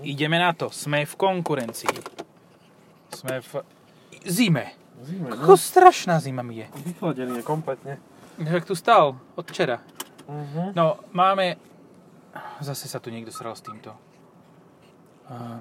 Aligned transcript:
Ideme 0.00 0.40
na 0.40 0.56
to. 0.56 0.72
Sme 0.72 1.04
v 1.04 1.14
konkurencii. 1.14 1.92
Sme 3.12 3.44
v 3.44 3.60
zime. 4.24 4.72
Zime, 5.02 5.28
Ako 5.34 5.58
strašná 5.58 6.22
zima 6.22 6.40
mi 6.40 6.62
je. 6.62 6.66
Vychladený 6.86 7.42
je 7.42 7.44
kompletne. 7.44 7.94
Jak 8.38 8.64
tu 8.64 8.72
stal 8.72 9.18
od 9.36 9.44
včera. 9.44 9.82
Uh-huh. 10.24 10.70
No, 10.72 11.02
máme... 11.12 11.58
Zase 12.64 12.88
sa 12.88 12.96
tu 13.02 13.12
niekto 13.12 13.34
sral 13.34 13.52
s 13.52 13.60
týmto. 13.60 13.92
Uh, 15.28 15.60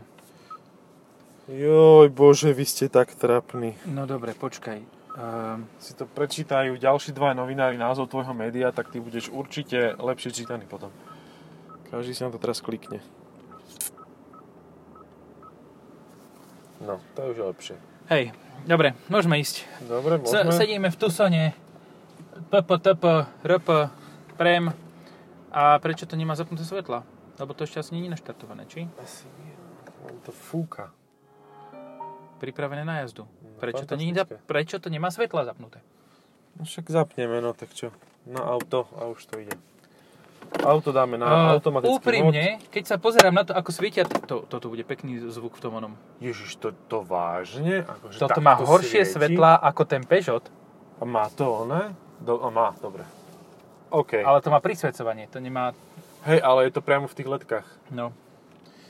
Joj, 1.51 2.07
bože, 2.13 2.53
vy 2.55 2.63
ste 2.63 2.87
tak 2.87 3.11
trapní. 3.17 3.75
no 3.89 4.07
dobre, 4.07 4.31
počkaj. 4.37 4.79
Uh, 5.11 5.59
Si 5.83 5.91
to 5.97 6.07
prečítajú 6.07 6.79
ďalší 6.79 7.11
dva 7.11 7.35
novinári 7.35 7.75
názov 7.75 8.07
tvojho 8.07 8.31
média, 8.31 8.71
tak 8.71 8.87
ty 8.93 9.03
budeš 9.03 9.27
určite 9.27 9.99
lepšie 9.99 10.31
čítaný 10.31 10.63
potom. 10.69 10.93
Každý 11.91 12.15
si 12.15 12.23
na 12.23 12.31
to 12.31 12.39
teraz 12.39 12.63
klikne. 12.63 13.03
No, 16.81 16.97
to 17.13 17.21
je 17.21 17.27
už 17.31 17.39
lepšie. 17.47 17.75
hej, 18.09 18.33
dobre, 18.65 18.97
môžeme 19.07 19.37
ísť. 19.37 19.63
Dobre, 19.83 20.17
S- 20.17 20.33
môžeme. 20.33 20.51
sedíme 20.51 20.87
v 20.89 20.97
Tusone. 20.97 21.43
PP, 22.49 22.69
TP, 22.79 23.03
RP, 23.43 23.69
Prem. 24.33 24.73
A 25.51 25.77
prečo 25.77 26.03
to 26.03 26.15
nemá 26.15 26.33
zapnuté 26.33 26.63
svetla? 26.63 27.03
Lebo 27.37 27.51
to 27.53 27.63
ešte 27.63 27.77
asi 27.77 27.91
nie 27.93 28.07
je 28.07 28.13
naštartované, 28.13 28.65
či? 28.65 28.87
Asi 28.97 29.27
nie. 29.37 29.53
On 30.03 30.15
to 30.19 30.31
fúka. 30.31 30.89
Pripravené 32.39 32.81
na 32.81 32.99
jazdu. 32.99 33.29
Prečo 33.59 33.85
to, 33.85 33.93
nie, 33.93 34.09
prečo 34.47 34.81
to 34.81 34.89
nemá 34.89 35.13
svetla 35.13 35.45
zapnuté? 35.45 35.77
No 36.57 36.65
však 36.65 36.89
zapneme, 36.89 37.37
no 37.37 37.53
tak 37.53 37.69
čo. 37.71 37.93
Na 38.25 38.41
auto 38.41 38.89
a 38.97 39.05
už 39.05 39.21
to 39.25 39.37
ide. 39.37 39.53
Auto 40.51 40.91
dáme 40.91 41.15
na 41.15 41.25
Uh, 41.25 41.55
automatický 41.57 41.95
úprimne, 41.95 42.59
keď 42.69 42.83
sa 42.85 42.95
pozerám 42.99 43.31
na 43.31 43.43
to, 43.43 43.55
ako 43.55 43.71
svietia, 43.71 44.03
to, 44.03 44.43
toto 44.45 44.67
bude 44.67 44.83
pekný 44.83 45.17
zvuk 45.31 45.55
v 45.55 45.61
tom 45.63 45.73
onom. 45.73 45.95
mod. 45.95 46.19
Ježiš, 46.19 46.59
to, 46.59 46.75
to 46.85 47.01
vážne? 47.01 47.87
Akože 47.87 48.19
Toto 48.19 48.39
má 48.39 48.59
horšie 48.59 49.07
svieti? 49.07 49.31
svetlá 49.33 49.55
ako 49.57 49.81
ten 49.87 50.03
Peugeot, 50.03 50.43
A 50.99 51.03
má 51.03 51.31
to 51.31 51.65
oné? 51.65 51.95
Do, 52.19 52.37
a 52.43 52.51
má, 52.51 52.75
dobre. 52.77 53.07
OK. 53.89 54.21
ale 54.21 54.39
to 54.39 54.47
má 54.47 54.59
prisvedcovanie, 54.59 55.25
to 55.27 55.39
nemá... 55.39 55.71
Hej, 56.23 56.39
ale 56.39 56.69
je 56.69 56.71
to 56.71 56.85
priamo 56.85 57.09
v 57.09 57.15
tých 57.17 57.27
letkách. 57.27 57.65
No, 57.89 58.13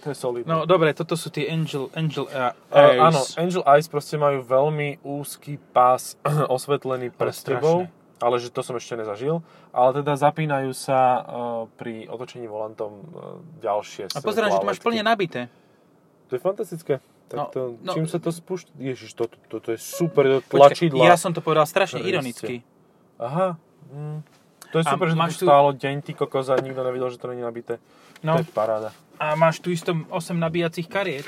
To 0.04 0.12
je 0.12 0.18
solidné. 0.18 0.50
no 0.50 0.66
dobre, 0.66 0.92
toto 0.92 1.14
sú 1.14 1.30
tie 1.30 1.46
Angel, 1.48 1.88
Angel 1.94 2.26
uh, 2.26 2.52
Uh, 2.68 2.76
Eyes. 2.76 3.00
áno, 3.00 3.22
Angel 3.38 3.64
Eyes 3.64 3.88
proste 3.88 4.18
majú 4.18 4.42
veľmi 4.42 5.00
úzky 5.02 5.56
pás 5.72 6.18
osvetlený 6.52 7.14
pred 7.14 7.32
tebou, 7.32 7.86
strašné. 7.86 8.01
Ale 8.22 8.38
že 8.38 8.48
to 8.48 8.62
som 8.62 8.74
ešte 8.74 8.96
nezažil. 8.96 9.42
Ale 9.72 9.98
teda 9.98 10.14
zapínajú 10.16 10.72
sa 10.72 11.00
uh, 11.18 11.24
pri 11.72 12.06
otočení 12.06 12.46
volantom 12.46 12.92
uh, 12.94 13.04
ďalšie 13.60 14.14
A 14.14 14.20
pozerám, 14.20 14.50
že 14.50 14.62
to 14.62 14.70
máš 14.70 14.80
plne 14.80 15.02
nabité. 15.02 15.50
To 16.30 16.38
je 16.38 16.40
fantastické. 16.40 16.94
Tak 17.28 17.38
No, 17.38 17.44
to, 17.48 17.62
no. 17.80 17.92
čím 17.96 18.06
sa 18.06 18.20
to 18.20 18.28
spúšťa? 18.28 18.76
Ježiš, 18.78 19.16
toto 19.16 19.40
to, 19.48 19.58
to 19.58 19.72
je 19.72 19.80
super, 19.80 20.44
to 20.44 20.44
tlačidla. 20.52 21.00
ja 21.02 21.16
som 21.16 21.32
to 21.32 21.40
povedal 21.40 21.64
strašne 21.64 22.00
ironicky. 22.00 22.60
Aha. 23.18 23.56
Mm. 23.88 24.20
To 24.72 24.80
je 24.80 24.84
A 24.84 24.92
super, 24.92 25.08
že 25.08 25.16
to 25.16 25.20
máš 25.20 25.32
tu 25.36 25.40
tu- 25.40 25.48
stálo 25.48 25.70
deň, 25.72 25.96
ty 26.02 26.12
kokos 26.12 26.48
a 26.48 26.56
nikto 26.56 26.80
nevidel, 26.80 27.08
že 27.08 27.20
to 27.20 27.28
není 27.28 27.40
nabité. 27.40 27.80
No. 28.20 28.36
To 28.36 28.44
je 28.44 28.52
paráda. 28.52 28.92
A 29.16 29.36
máš 29.36 29.60
tu 29.60 29.72
isto 29.72 29.92
8 30.10 30.36
nabíjacích 30.36 30.88
kariet. 30.88 31.28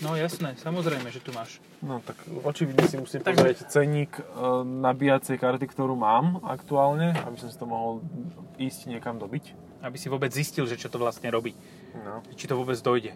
No 0.00 0.16
jasné, 0.16 0.56
samozrejme, 0.56 1.08
že 1.08 1.20
tu 1.20 1.28
máš. 1.30 1.60
No 1.80 2.00
tak 2.00 2.16
očividne 2.42 2.88
si 2.88 2.96
musím 2.96 3.20
Takže- 3.20 3.36
pozrieť 3.36 3.58
cenník 3.68 4.12
e, 4.14 4.22
nabíjacej 4.64 5.36
karty, 5.36 5.66
ktorú 5.66 5.92
mám 5.92 6.40
aktuálne, 6.42 7.12
aby 7.20 7.36
som 7.36 7.48
si 7.48 7.56
to 7.56 7.64
mohol 7.64 8.00
ísť 8.56 8.88
niekam 8.88 9.20
dobiť. 9.20 9.52
Aby 9.80 9.96
si 9.96 10.08
vôbec 10.08 10.28
zistil, 10.28 10.64
že 10.64 10.76
čo 10.76 10.88
to 10.88 10.96
vlastne 10.96 11.28
robí. 11.28 11.52
No, 11.94 12.20
Či 12.32 12.48
to 12.48 12.54
vôbec 12.54 12.76
dojde. 12.76 13.12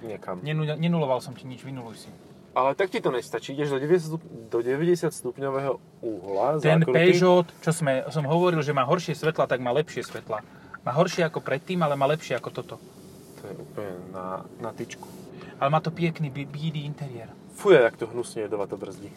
niekam. 0.00 0.40
Nenu- 0.40 0.76
nenuloval 0.76 1.20
som 1.20 1.32
ti 1.32 1.44
nič, 1.44 1.60
vynuluj 1.60 2.08
si. 2.08 2.10
Ale 2.50 2.72
tak 2.74 2.88
ti 2.88 2.98
to 2.98 3.08
nestačí, 3.08 3.52
ideš 3.52 3.70
do 3.70 3.78
90, 3.78 4.00
stup- 4.10 4.26
do 4.50 4.58
90 4.58 5.12
stupňového 5.12 5.72
uhla. 6.00 6.58
Ten 6.58 6.82
zákruty. 6.82 6.96
Peugeot, 6.96 7.46
čo 7.60 7.70
sme, 7.70 8.02
som 8.08 8.24
hovoril, 8.24 8.58
že 8.60 8.72
má 8.72 8.82
horšie 8.82 9.14
svetla, 9.14 9.44
tak 9.44 9.60
má 9.60 9.70
lepšie 9.70 10.02
svetla. 10.02 10.40
Má 10.80 10.92
horšie 10.92 11.22
ako 11.22 11.38
predtým, 11.38 11.78
ale 11.78 11.94
má 11.94 12.08
lepšie 12.08 12.34
ako 12.34 12.50
toto. 12.50 12.74
To 13.38 13.42
je 13.44 13.54
úplne 13.54 13.92
na, 14.10 14.42
na 14.58 14.70
tyčku. 14.72 15.04
Ale 15.60 15.68
má 15.68 15.78
to 15.78 15.90
pekný 15.90 16.28
bí- 16.28 16.48
bílý 16.48 16.84
interiér. 16.84 17.28
Fuj, 17.52 17.76
jak 17.76 17.96
to 17.96 18.06
hnusne 18.06 18.42
jedovato 18.42 18.74
brzdí. 18.74 19.12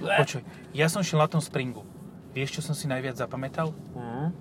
Počuj, 0.00 0.40
ja 0.72 0.88
som 0.88 1.04
šiel 1.04 1.20
na 1.20 1.28
tom 1.28 1.38
Springu. 1.38 1.84
Vieš, 2.32 2.56
čo 2.56 2.62
som 2.62 2.72
si 2.72 2.88
najviac 2.88 3.14
zapamätal? 3.14 3.76
Mm. 3.92 4.32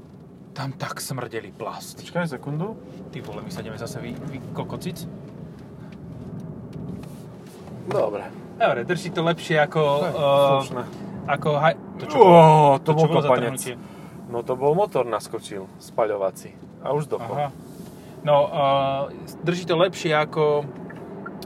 Tam 0.50 0.72
tak 0.72 0.98
smrdeli 0.98 1.52
plasty. 1.52 2.00
Počkaj 2.02 2.32
sekundu. 2.32 2.80
Ty 3.12 3.20
vole, 3.20 3.44
my 3.44 3.52
sa 3.52 3.60
ideme 3.60 3.76
zase 3.76 4.00
vy, 4.00 4.16
vy 4.16 4.40
kokocic. 4.50 5.04
Dobre. 7.86 8.24
Dobre, 8.56 8.84
drží 8.84 9.10
to 9.10 9.22
lepšie 9.22 9.60
ako... 9.60 9.82
Hej, 10.02 10.14
Uh, 10.14 10.50
slušné. 10.58 10.84
ako 11.28 11.50
haj... 11.58 11.74
To 11.98 12.04
čo 12.06 12.16
Ó, 12.16 12.22
bolo? 12.22 12.40
to 12.78 12.92
bol 12.94 13.02
čo 13.02 13.10
bolo 13.10 13.22
kopanec. 13.22 13.62
No 14.30 14.38
to 14.40 14.54
bol 14.54 14.72
motor 14.74 15.04
naskočil, 15.04 15.66
spaľovací. 15.78 16.54
A 16.80 16.94
už 16.94 17.10
dopo. 17.10 17.28
Aha. 17.30 17.50
No, 18.22 18.36
uh, 18.46 19.04
drží 19.42 19.64
to 19.64 19.76
lepšie 19.76 20.12
ako 20.14 20.64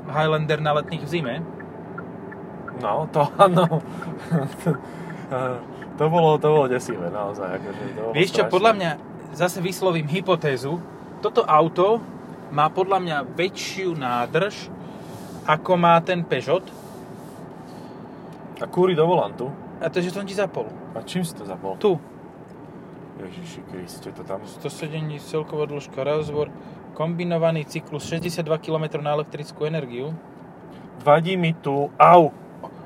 Highlander 0.07 0.59
na 0.59 0.71
letných 0.75 1.03
v 1.03 1.09
zime. 1.09 1.35
No, 2.81 3.07
to 3.11 3.27
áno. 3.37 3.65
to, 5.99 6.03
bolo, 6.09 6.37
to 6.37 6.47
bolo 6.49 6.65
desivé, 6.67 7.07
naozaj. 7.07 7.59
Akože, 7.59 7.81
to 7.95 8.01
bolo 8.01 8.11
Vieš 8.11 8.29
čo, 8.29 8.43
strašné. 8.43 8.51
podľa 8.51 8.71
mňa, 8.75 8.91
zase 9.33 9.57
vyslovím 9.61 10.07
hypotézu, 10.09 10.81
toto 11.21 11.45
auto 11.47 12.01
má 12.51 12.67
podľa 12.67 12.99
mňa 12.99 13.17
väčšiu 13.33 13.95
nádrž, 13.95 14.67
ako 15.47 15.71
má 15.75 15.95
ten 16.03 16.23
Peugeot, 16.23 16.63
A 18.61 18.69
kúri 18.69 18.95
do 18.95 19.03
volantu. 19.03 19.51
a 19.81 19.89
to 19.89 19.99
je, 19.99 20.07
že 20.07 20.15
som 20.15 20.23
ti 20.23 20.31
zapol. 20.31 20.69
A 20.95 21.03
čím 21.03 21.25
si 21.25 21.35
to 21.35 21.43
zapol? 21.43 21.75
Tu. 21.75 21.99
Ježiši 23.19 23.59
Kriste, 23.67 24.09
to 24.11 24.23
tam... 24.23 24.39
170 24.43 25.19
celková 25.19 25.67
dĺžka 25.67 25.99
rozvor, 25.99 26.47
kombinovaný 26.93 27.65
cyklus 27.65 28.05
62 28.05 28.45
km 28.61 29.01
na 29.01 29.13
elektrickú 29.13 29.65
energiu. 29.65 30.13
Vadí 31.01 31.35
mi 31.35 31.53
tu... 31.53 31.89
Au! 31.97 32.31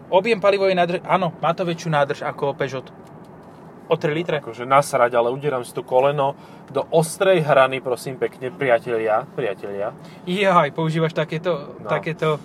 Objem 0.08 0.40
palivovej 0.40 0.72
nádrž, 0.74 1.00
áno, 1.04 1.36
má 1.44 1.52
to 1.52 1.68
väčšiu 1.68 1.92
nádrž 1.92 2.24
ako 2.24 2.56
Peugeot. 2.56 2.88
O 3.88 3.96
3 3.96 4.12
litre. 4.12 4.40
Akože 4.40 4.68
nasrať, 4.68 5.16
ale 5.16 5.32
udieram 5.32 5.64
si 5.64 5.72
to 5.72 5.84
koleno 5.84 6.36
do 6.72 6.84
ostrej 6.92 7.40
hrany, 7.44 7.80
prosím 7.80 8.20
pekne, 8.20 8.52
priatelia. 8.52 9.24
Priatelia. 9.36 9.96
Jaj, 10.28 10.72
používaš 10.72 11.16
takéto, 11.16 11.76
No. 11.80 11.88
takéto... 11.88 12.40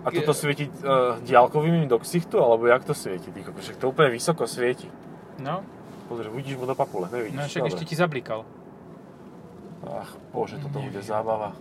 A 0.00 0.08
toto 0.08 0.32
svieti 0.32 0.64
uh, 0.64 1.20
diálkovými 1.20 1.84
do 1.84 2.00
ksichtu, 2.00 2.40
alebo 2.40 2.64
jak 2.64 2.88
to 2.88 2.94
svieti? 2.96 3.28
Ty 3.28 3.52
kokos, 3.52 3.68
to 3.76 3.84
úplne 3.90 4.08
vysoko 4.10 4.48
svieti. 4.48 4.88
No, 5.44 5.60
Pozri, 6.08 6.26
vidíš 6.32 6.56
mu 6.56 6.64
do 6.66 6.72
papule, 6.74 7.06
nevidíš? 7.12 7.36
no 7.36 7.44
však 7.46 7.66
ešte 7.68 7.84
ti 7.84 7.94
zablikal. 7.94 8.42
Ach, 9.80 10.12
bože, 10.32 10.60
toto 10.60 10.76
Neviem. 10.76 10.92
bude 10.92 11.00
zábava. 11.00 11.56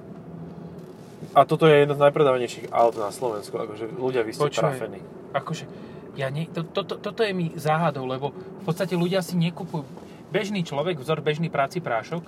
A 1.35 1.43
toto 1.45 1.67
je 1.67 1.75
jedno 1.83 1.93
z 1.95 2.01
najpredávanejších 2.03 2.67
aut 2.71 2.95
na 2.95 3.11
Slovensku, 3.11 3.55
akože 3.55 3.91
ľudia, 3.95 4.23
vy 4.23 4.31
ste 4.33 4.49
trafení. 4.49 4.99
Akože, 5.31 5.67
ja 6.15 6.27
nie, 6.31 6.47
to, 6.49 6.63
to, 6.63 6.83
to, 6.83 6.95
toto 6.99 7.21
je 7.23 7.31
mi 7.35 7.51
záhadou, 7.55 8.07
lebo 8.07 8.31
v 8.33 8.63
podstate 8.65 8.95
ľudia 8.95 9.23
si 9.23 9.37
nekupujú. 9.37 9.85
Bežný 10.29 10.61
človek, 10.63 10.99
vzor 10.99 11.21
bežný 11.21 11.47
práci 11.51 11.79
prášok, 11.83 12.23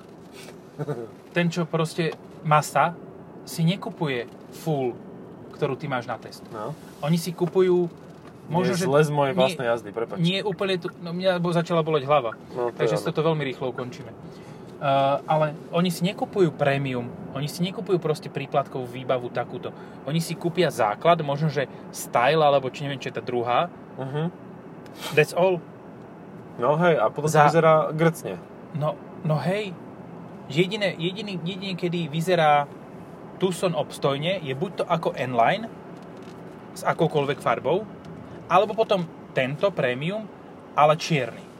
ten, 1.36 1.48
čo 1.50 1.66
proste 1.66 2.16
masa, 2.44 2.94
si 3.44 3.66
nekupuje 3.66 4.30
full, 4.64 4.94
ktorú 5.58 5.76
ty 5.76 5.90
máš 5.90 6.06
na 6.06 6.16
test. 6.22 6.46
No. 6.54 6.72
Oni 7.02 7.18
si 7.18 7.34
kupujú 7.34 7.90
Možno, 8.52 8.76
je 8.76 8.84
že 8.84 8.86
zle 8.90 9.02
z 9.06 9.12
mojej 9.14 9.34
vlastnej 9.38 9.68
jazdy, 9.72 9.90
prepač. 9.96 10.18
nie 10.20 10.44
úplne 10.44 10.76
tu, 10.76 10.92
no 11.00 11.16
mňa 11.16 11.40
začala 11.56 11.86
boleť 11.86 12.04
hlava, 12.04 12.36
No, 12.52 12.70
to 12.74 12.84
takže 12.84 13.00
si 13.00 13.06
toto 13.08 13.24
veľmi 13.24 13.48
rýchlo 13.48 13.72
ukončíme. 13.72 14.12
Uh, 14.82 15.22
ale 15.30 15.54
oni 15.70 15.94
si 15.94 16.02
nekupujú 16.02 16.58
premium, 16.58 17.06
oni 17.38 17.46
si 17.46 17.62
nekupujú 17.62 18.02
proste 18.02 18.34
príplatkovú 18.34 18.90
výbavu 18.90 19.30
takúto. 19.30 19.70
Oni 20.10 20.18
si 20.18 20.34
kúpia 20.34 20.74
základ, 20.74 21.22
možno 21.22 21.54
že 21.54 21.70
style, 21.94 22.42
alebo 22.42 22.66
či 22.74 22.90
neviem, 22.90 22.98
čo 22.98 23.14
je 23.14 23.18
tá 23.18 23.22
druhá. 23.22 23.70
Uh-huh. 23.94 24.34
That's 25.14 25.38
all. 25.38 25.62
No 26.58 26.82
hej, 26.82 26.98
a 26.98 27.14
potom 27.14 27.30
Za- 27.30 27.46
vyzerá 27.46 27.94
grcne. 27.94 28.42
No, 28.74 28.98
no 29.22 29.38
hej, 29.38 29.78
jediné, 30.50 30.98
jediný, 30.98 31.38
jediný, 31.46 31.78
kedy 31.78 32.10
vyzerá 32.10 32.66
Tucson 33.38 33.78
obstojne, 33.78 34.42
je 34.42 34.54
buď 34.58 34.72
to 34.82 34.84
ako 34.90 35.14
N-Line 35.14 35.70
s 36.74 36.82
akoukoľvek 36.82 37.38
farbou, 37.38 37.86
alebo 38.50 38.74
potom 38.74 39.06
tento 39.38 39.70
premium, 39.70 40.26
ale 40.74 40.98
čierny. 40.98 41.51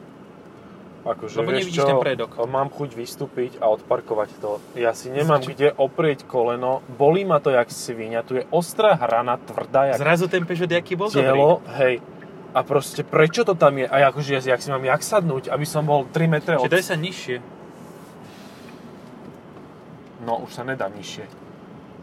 Akože, 1.02 1.34
Lebo 1.34 1.50
vieš 1.50 1.66
nevidíš 1.66 1.76
čo, 1.76 1.84
ten 1.84 1.98
predok. 1.98 2.30
mám 2.46 2.68
chuť 2.68 2.90
vystúpiť 2.92 3.58
a 3.58 3.66
odparkovať 3.68 4.30
to. 4.38 4.62
Ja 4.74 4.92
si 4.92 5.10
nemám 5.10 5.42
Čo? 5.42 5.50
kde 5.50 5.68
oprieť 5.72 6.22
koleno, 6.24 6.78
bolí 6.88 7.22
ma 7.22 7.36
to 7.36 7.50
jak 7.50 7.66
svinia, 7.68 8.22
tu 8.22 8.34
je 8.34 8.46
ostrá 8.48 8.94
hrana, 8.94 9.34
tvrdá 9.36 9.90
jak 9.90 9.98
Zrazu 9.98 10.26
ten 10.26 10.42
Peugeot, 10.42 10.70
aký 10.70 10.94
bol 10.94 11.08
dobrý. 11.08 11.26
telo, 11.26 11.50
hej. 11.74 11.98
A 12.52 12.60
proste 12.60 13.02
prečo 13.02 13.42
to 13.42 13.52
tam 13.52 13.74
je? 13.74 13.84
A 13.84 14.12
akože, 14.12 14.30
ja- 14.32 14.46
jak 14.46 14.60
si 14.60 14.68
mám 14.68 14.78
jak 14.80 15.00
sadnúť, 15.00 15.48
aby 15.48 15.64
som 15.64 15.82
bol 15.82 16.06
3 16.06 16.28
metre 16.28 16.54
Čiže 16.54 16.62
od... 16.62 16.70
daj 16.70 16.84
sa 16.84 16.94
nižšie. 16.94 17.36
No, 20.22 20.38
už 20.38 20.50
sa 20.52 20.62
nedá 20.62 20.86
nižšie. 20.86 21.24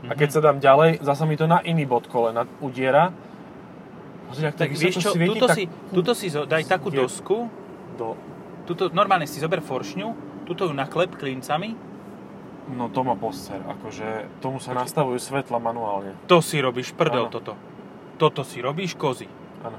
A 0.01 0.11
Mhm. 0.11 0.17
keď 0.17 0.29
sa 0.29 0.39
dám 0.41 0.57
ďalej, 0.57 0.99
zasa 0.99 1.23
mi 1.23 1.35
to 1.35 1.45
na 1.45 1.59
iný 1.61 1.83
bod 1.83 2.03
kolena 2.05 2.43
udiera. 2.59 3.11
Pozri, 4.27 4.45
ak 4.45 4.55
Tak 4.57 4.69
vysoko 4.69 4.83
vieš 4.85 4.95
čo, 4.97 5.09
svieti, 5.09 5.29
tuto 5.33 5.45
tak 5.45 5.55
si, 5.55 5.63
tuto 5.89 6.11
si 6.13 6.27
daj 6.29 6.63
takú 6.65 6.89
dosku, 6.89 7.47
do... 7.95 8.13
tuto, 8.69 8.93
normálne 8.93 9.25
si 9.25 9.41
zober 9.41 9.59
foršňu, 9.59 10.07
tuto 10.45 10.69
ju 10.69 10.73
naklep 10.73 11.17
klincami, 11.17 11.89
No 12.69 12.85
to 12.85 13.01
má 13.01 13.17
poster, 13.17 13.57
akože 13.57 14.29
tomu 14.45 14.61
sa 14.61 14.77
nastavujú 14.77 15.17
svetla 15.17 15.57
manuálne. 15.57 16.13
to 16.29 16.37
si 16.37 16.61
robíš 16.61 16.93
prdel 16.93 17.25
Áno. 17.25 17.33
toto. 17.33 17.57
Toto 18.21 18.45
si 18.45 18.61
robíš 18.61 18.93
kozy. 18.93 19.25
Áno. 19.65 19.73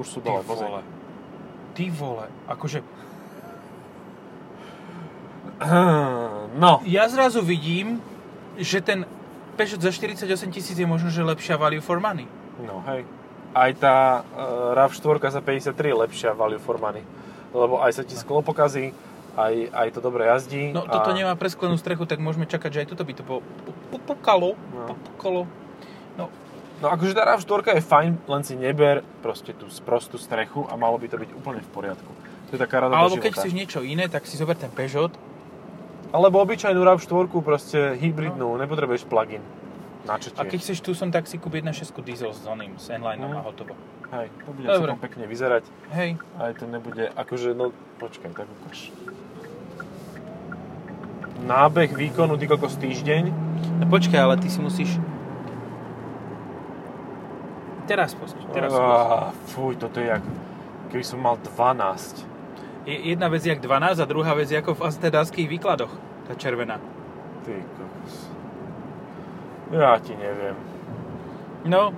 Už 0.00 0.08
sú 0.08 0.18
dole, 0.24 0.40
pozri. 0.40 0.64
vole. 0.64 0.80
Ty 1.76 1.84
vole, 1.92 2.26
akože 2.48 2.80
No, 6.56 6.80
ja 6.84 7.04
zrazu 7.06 7.44
vidím, 7.44 8.00
že 8.56 8.80
ten 8.80 9.04
Peugeot 9.54 9.84
za 9.84 9.92
48 9.92 10.24
tisíc 10.50 10.74
je 10.74 10.86
možno, 10.86 11.12
že 11.12 11.20
lepšia 11.20 11.54
value 11.54 11.84
for 11.84 12.00
money. 12.00 12.26
no 12.58 12.82
hej. 12.88 13.04
Aj 13.52 13.70
tá 13.76 13.96
uh, 14.24 14.74
RAV4 14.74 15.30
za 15.30 15.38
53 15.38 15.76
je 15.76 15.96
lepšia 16.00 16.30
value 16.32 16.58
for 16.58 16.74
money. 16.74 17.04
Lebo 17.54 17.78
aj 17.80 17.92
sa 17.94 18.02
ti 18.02 18.18
sklo 18.18 18.42
pokazí, 18.42 18.90
aj, 19.38 19.54
aj 19.70 19.88
to 19.94 20.00
dobre 20.02 20.26
jazdí. 20.26 20.74
No 20.74 20.82
a... 20.82 20.90
toto 20.90 21.14
nemá 21.14 21.34
presklenú 21.38 21.78
strechu, 21.78 22.06
tak 22.06 22.18
môžeme 22.18 22.46
čakať, 22.50 22.70
že 22.70 22.78
aj 22.82 22.88
toto 22.90 23.06
by 23.06 23.12
to 23.14 23.22
po, 23.22 23.40
po, 23.40 23.70
po, 23.94 23.98
pokalo. 24.14 24.50
No. 24.74 24.90
Po, 24.90 24.94
pokalo. 25.14 25.42
No, 26.18 26.26
No 26.82 26.90
akože 26.90 27.14
tá 27.14 27.22
RAV4 27.24 27.78
je 27.78 27.84
fajn, 27.86 28.10
len 28.26 28.42
si 28.42 28.58
neber 28.58 29.06
proste 29.22 29.54
tú 29.54 29.70
sprostú 29.70 30.18
strechu 30.18 30.66
a 30.66 30.74
malo 30.74 30.98
by 30.98 31.06
to 31.06 31.16
byť 31.16 31.30
úplne 31.32 31.62
v 31.62 31.70
poriadku. 31.70 32.10
To 32.50 32.58
je 32.58 32.60
taká 32.60 32.82
rada 32.82 32.98
alebo 32.98 33.16
keď 33.16 33.40
chceš 33.40 33.54
niečo 33.54 33.80
iné, 33.80 34.10
tak 34.10 34.26
si 34.26 34.34
zober 34.34 34.58
ten 34.58 34.68
Peugeot. 34.74 35.14
Alebo 36.10 36.42
obyčajnú 36.42 36.78
RAV4, 36.82 37.26
proste 37.42 37.78
hybridnú, 37.98 38.54
nepotrebuješ 38.58 39.06
plug-in. 39.06 39.42
Na 40.04 40.20
čo 40.20 40.30
ti 40.30 40.38
A 40.38 40.44
keď 40.44 40.58
chceš 40.60 40.78
tu 40.84 40.92
som, 40.92 41.08
tak 41.08 41.24
si 41.24 41.40
kúp 41.40 41.56
1.6 41.56 41.94
diesel 42.04 42.30
s 42.30 42.44
oným, 42.44 42.76
s 42.76 42.92
N-lineom 42.92 43.32
Mhm. 43.32 43.38
a 43.38 43.42
hotovo. 43.42 43.72
Hej, 44.14 44.30
to 44.46 44.50
bude 44.54 44.66
Dobre. 44.70 44.78
celkom 44.78 45.00
pekne 45.02 45.24
vyzerať. 45.26 45.64
Hej, 45.90 46.22
Aj 46.38 46.54
to 46.54 46.70
nebude, 46.70 47.10
akože, 47.18 47.50
no 47.50 47.74
počkaj, 47.98 48.30
tak 48.30 48.46
ukáž. 48.46 48.94
Nábeh 51.42 51.90
výkonu, 51.90 52.38
ty 52.38 52.46
kokos 52.46 52.78
týždeň. 52.78 53.34
no 53.82 53.84
počkaj, 53.90 54.20
ale 54.22 54.38
ty 54.38 54.46
si 54.46 54.62
musíš... 54.62 55.02
Teraz 57.84 58.14
poď, 58.16 58.32
teraz. 58.54 58.72
Á, 58.72 59.34
fuj, 59.52 59.76
toto 59.76 60.00
je 60.00 60.08
jak, 60.08 60.24
keby 60.88 61.04
som 61.04 61.20
mal 61.20 61.36
12. 61.36 62.24
Je 62.88 62.96
jedna 63.12 63.28
vec 63.28 63.44
jak 63.44 63.60
12 63.60 64.00
a 64.00 64.04
druhá 64.08 64.32
vec 64.32 64.48
je 64.48 64.56
ako 64.56 64.72
v 64.78 64.84
aztedáckých 64.88 65.48
výkladoch. 65.52 65.92
Tá 66.24 66.32
červená. 66.32 66.80
Ty 67.44 67.60
kokos. 67.76 68.14
Ja 69.74 70.00
ti 70.00 70.16
neviem. 70.16 70.56
No, 71.68 71.92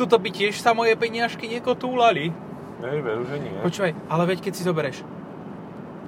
tuto 0.00 0.16
by 0.16 0.32
tiež 0.32 0.56
sa 0.56 0.72
moje 0.72 0.96
peniažky 0.96 1.44
nekotúlali. 1.44 2.32
Nej, 2.80 3.04
veru, 3.04 3.28
že 3.28 3.36
nie. 3.36 3.52
Počúvaj, 3.60 3.92
ale 4.08 4.22
veď 4.24 4.48
keď 4.48 4.52
si 4.56 4.64
zoberieš. 4.64 5.04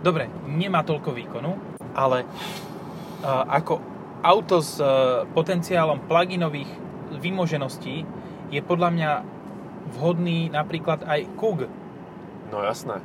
Dobre, 0.00 0.32
nemá 0.48 0.80
toľko 0.80 1.12
výkonu, 1.12 1.60
ale 1.92 2.24
uh, 2.24 3.44
ako 3.44 3.84
auto 4.24 4.64
s 4.64 4.80
uh, 4.80 5.28
potenciálom 5.36 6.08
pluginových 6.08 6.72
vymožeností 7.20 8.08
je 8.48 8.60
podľa 8.64 8.88
mňa 8.96 9.10
vhodný 10.00 10.48
napríklad 10.48 11.04
aj 11.04 11.28
Kug. 11.36 11.68
No 12.48 12.64
jasné. 12.64 13.04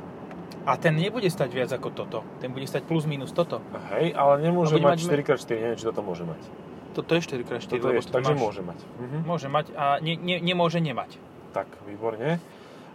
A 0.64 0.76
ten 0.80 0.96
nebude 0.96 1.28
stať 1.28 1.52
viac 1.52 1.70
ako 1.72 1.88
toto. 1.92 2.18
Ten 2.40 2.52
bude 2.52 2.64
stať 2.64 2.88
plus 2.88 3.04
minus 3.04 3.32
toto. 3.36 3.60
Hej, 3.92 4.16
ale 4.16 4.40
nemôže 4.40 4.76
mať 4.80 5.04
mať- 5.04 5.24
4x4, 5.24 5.56
neviem, 5.60 5.76
či 5.80 5.84
toto 5.84 6.00
môže 6.00 6.24
mať. 6.24 6.40
Toto 6.92 7.12
je 7.14 7.20
4x4, 7.20 7.68
Toto 7.68 7.86
lebo 7.88 8.00
je, 8.00 8.06
to 8.06 8.14
takže 8.14 8.34
máš... 8.34 8.40
môže 8.40 8.62
mať. 8.64 8.78
Mhm. 9.00 9.18
Môže 9.24 9.48
mať 9.48 9.66
a 9.76 9.84
ne, 10.00 10.14
ne, 10.16 10.36
nemôže 10.40 10.80
nemať. 10.80 11.20
Tak, 11.52 11.68
výborne. 11.84 12.40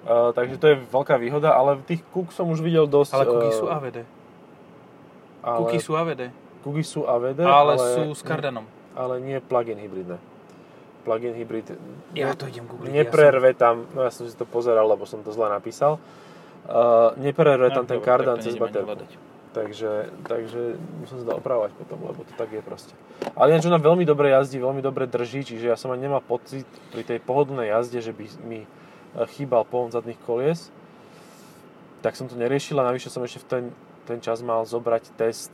Uh, 0.04 0.36
takže 0.36 0.60
to 0.60 0.66
je 0.68 0.76
veľká 0.92 1.16
výhoda, 1.16 1.56
ale 1.56 1.80
tých 1.88 2.04
kúk 2.12 2.36
som 2.36 2.52
už 2.52 2.60
videl 2.60 2.84
dosť. 2.92 3.12
Ale 3.16 3.26
kuky 3.26 3.50
eh, 3.50 3.56
sú 3.56 3.66
AVD. 3.72 3.98
ale, 5.40 5.58
Kuky 5.64 5.78
sú 5.80 5.92
AVD. 5.96 6.22
Kuky 6.64 6.84
sú 6.84 7.02
AVD, 7.08 7.40
Ale, 7.44 7.76
ale, 7.76 7.76
sú 7.80 8.04
s 8.12 8.22
kardanom. 8.24 8.68
ale 8.96 9.20
nie 9.24 9.40
plug-in 9.40 9.80
hybridné. 9.80 10.16
Plug-in 11.04 11.36
hybrid 11.36 11.76
Ja 12.16 12.32
to 12.36 12.48
idem 12.48 12.64
googliť. 12.64 12.88
neprerve 12.92 13.52
tam, 13.56 13.88
no 13.92 14.08
ja 14.08 14.12
som 14.12 14.24
si 14.24 14.36
to 14.36 14.48
pozeral, 14.48 14.88
lebo 14.88 15.04
som 15.04 15.20
to 15.20 15.36
zle 15.36 15.52
napísal, 15.52 16.00
uh, 16.68 17.12
neprerve 17.20 17.72
tam 17.76 17.84
ten 17.84 18.00
kardan 18.00 18.40
cez 18.40 18.56
baterku. 18.56 18.96
Takže, 19.54 20.10
takže 20.26 20.82
musím 20.98 21.22
sa 21.22 21.38
opravovať 21.38 21.78
potom, 21.78 22.02
lebo 22.02 22.26
to 22.26 22.34
tak 22.34 22.50
je 22.50 22.60
proste. 22.60 22.94
Ale 23.38 23.54
ináč 23.54 23.70
ona 23.70 23.78
veľmi 23.78 24.02
dobre 24.02 24.34
jazdí, 24.34 24.58
veľmi 24.58 24.82
dobre 24.82 25.06
drží, 25.06 25.46
čiže 25.46 25.70
ja 25.70 25.78
som 25.78 25.94
ani 25.94 26.10
nemal 26.10 26.26
pocit 26.26 26.66
pri 26.90 27.06
tej 27.06 27.22
pohodlnej 27.22 27.70
jazde, 27.70 28.02
že 28.02 28.12
by 28.12 28.26
mi 28.42 28.60
eh, 28.62 28.68
chýbal 29.30 29.62
pohon 29.64 29.94
zadných 29.94 30.18
kolies. 30.26 30.74
Tak 32.02 32.18
som 32.18 32.26
to 32.26 32.34
neriešil 32.34 32.82
a 32.82 32.90
navyše 32.90 33.14
som 33.14 33.22
ešte 33.22 33.40
v 33.40 33.48
ten, 33.48 33.64
ten 34.04 34.20
čas 34.20 34.42
mal 34.42 34.66
zobrať 34.66 35.14
test 35.16 35.54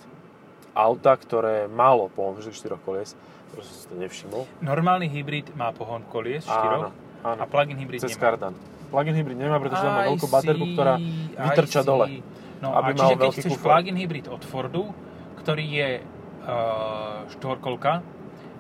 auta, 0.71 1.13
ktoré 1.13 1.67
malo 1.67 2.07
pohon 2.07 2.39
všetkých 2.39 2.79
4 2.79 2.87
kolies. 2.87 3.13
Proste 3.51 3.69
som 3.69 3.79
si 3.81 3.85
to 3.85 3.95
nevšimol. 3.99 4.41
Normálny 4.63 5.11
hybrid 5.11 5.51
má 5.53 5.75
pohon 5.75 6.07
kolies, 6.07 6.47
Áno, 6.47 6.95
4 7.19 7.27
áno. 7.27 7.39
a 7.41 7.45
plug-in 7.45 7.75
hybrid 7.75 7.99
Cez 7.99 8.15
nemá. 8.15 8.23
kardan. 8.23 8.53
Plug-in 8.89 9.13
hybrid 9.13 9.37
nemá, 9.37 9.59
pretože 9.59 9.83
tam 9.83 9.93
má 9.93 10.03
veľkú 10.07 10.27
baterku, 10.31 10.65
ktorá 10.73 10.95
vytrča 11.35 11.81
dole. 11.83 12.23
No 12.59 12.75
aby 12.75 12.91
a 12.91 12.97
čiže 12.97 13.15
keď 13.15 13.29
chceš 13.31 13.53
kufor. 13.56 13.65
plug-in 13.71 13.95
hybrid 13.95 14.27
od 14.27 14.44
Fordu, 14.44 14.91
ktorý 15.39 15.65
je 15.65 15.89
uh, 16.03 17.23
štvorkolka, 17.39 18.03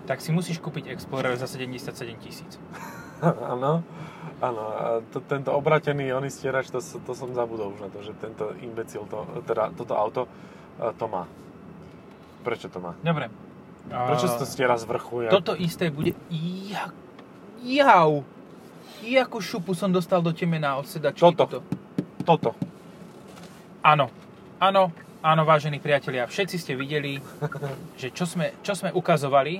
tak 0.07 0.23
si 0.23 0.31
musíš 0.33 0.57
kúpiť 0.63 0.89
Explorer 0.89 1.35
za 1.35 1.45
77 1.45 1.93
tisíc. 2.17 2.57
Áno, 3.19 3.83
áno. 4.39 4.63
Tento 5.27 5.51
obratený 5.51 6.15
oný 6.15 6.31
stierač, 6.31 6.71
to, 6.71 6.79
to 6.79 7.11
som 7.11 7.35
zabudol 7.35 7.75
už 7.75 7.83
na 7.83 7.89
to, 7.91 7.99
že 7.99 8.15
tento 8.15 8.55
imbecil, 8.63 9.03
to, 9.11 9.27
teda 9.43 9.75
toto 9.75 9.91
auto 9.91 10.21
e, 10.79 10.95
to 10.95 11.05
má. 11.11 11.27
Prečo 12.47 12.71
to 12.71 12.79
má? 12.79 12.95
Dobre. 13.03 13.27
Prečo 13.91 14.25
Uh, 14.27 14.31
sa 14.31 14.37
to 14.39 14.47
stiera 14.47 14.79
z 14.79 14.87
vrchu? 14.87 15.27
Ja... 15.27 15.35
Toto 15.35 15.51
isté 15.51 15.91
bude... 15.91 16.15
Ja... 16.31 16.95
Jau! 17.59 18.23
Jakú 19.03 19.43
šupu 19.43 19.75
som 19.75 19.91
dostal 19.91 20.23
do 20.23 20.31
temena 20.31 20.79
od 20.79 20.87
sedačky. 20.87 21.19
Toto. 21.19 21.43
tuto. 21.43 21.59
Toto. 22.23 22.68
Áno. 23.83 24.07
Áno. 24.59 24.91
Áno, 25.19 25.43
vážení 25.43 25.83
priatelia, 25.83 26.23
všetci 26.31 26.55
ste 26.55 26.73
videli, 26.79 27.19
že 27.99 28.07
čo 28.15 28.23
sme, 28.23 28.55
čo 28.63 28.71
sme 28.71 28.87
ukazovali 28.95 29.59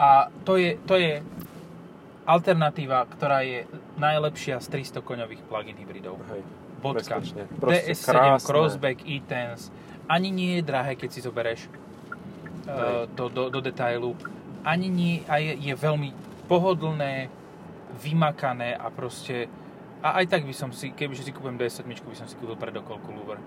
a 0.00 0.32
to 0.48 0.56
je, 0.56 0.80
to 0.88 0.96
je 0.96 1.20
alternatíva, 2.24 3.04
ktorá 3.04 3.44
je 3.44 3.68
najlepšia 4.00 4.64
z 4.64 4.96
300 4.96 5.04
koňových 5.04 5.44
plug-in 5.44 5.76
hybridov. 5.76 6.16
Hej, 6.32 6.40
Bodka. 6.80 7.20
bezpečne. 7.20 7.44
Proste 7.60 7.92
DS7 7.92 8.08
krásne. 8.08 8.48
Crossback 8.48 8.98
e-Tense 9.04 9.68
ani 10.10 10.28
nie 10.30 10.58
je 10.58 10.62
drahé, 10.66 10.92
keď 10.98 11.08
si 11.12 11.20
zoberieš 11.22 11.60
uh, 12.66 13.06
to 13.14 13.28
do, 13.30 13.48
do 13.48 13.60
detailu. 13.60 14.18
Ani 14.62 14.88
nie, 14.88 15.14
a 15.26 15.38
je, 15.38 15.58
je 15.58 15.74
veľmi 15.74 16.14
pohodlné, 16.46 17.28
vymakané 17.98 18.72
a 18.76 18.88
proste 18.88 19.52
a 20.02 20.18
aj 20.20 20.26
tak 20.26 20.42
by 20.42 20.54
som 20.54 20.74
si, 20.74 20.90
kebyže 20.90 21.22
si 21.22 21.32
kúpim 21.32 21.54
DS7, 21.54 21.86
by 21.86 22.18
som 22.18 22.26
si 22.26 22.34
kúpil 22.34 22.58
predokolku 22.58 23.08
Luver. 23.14 23.38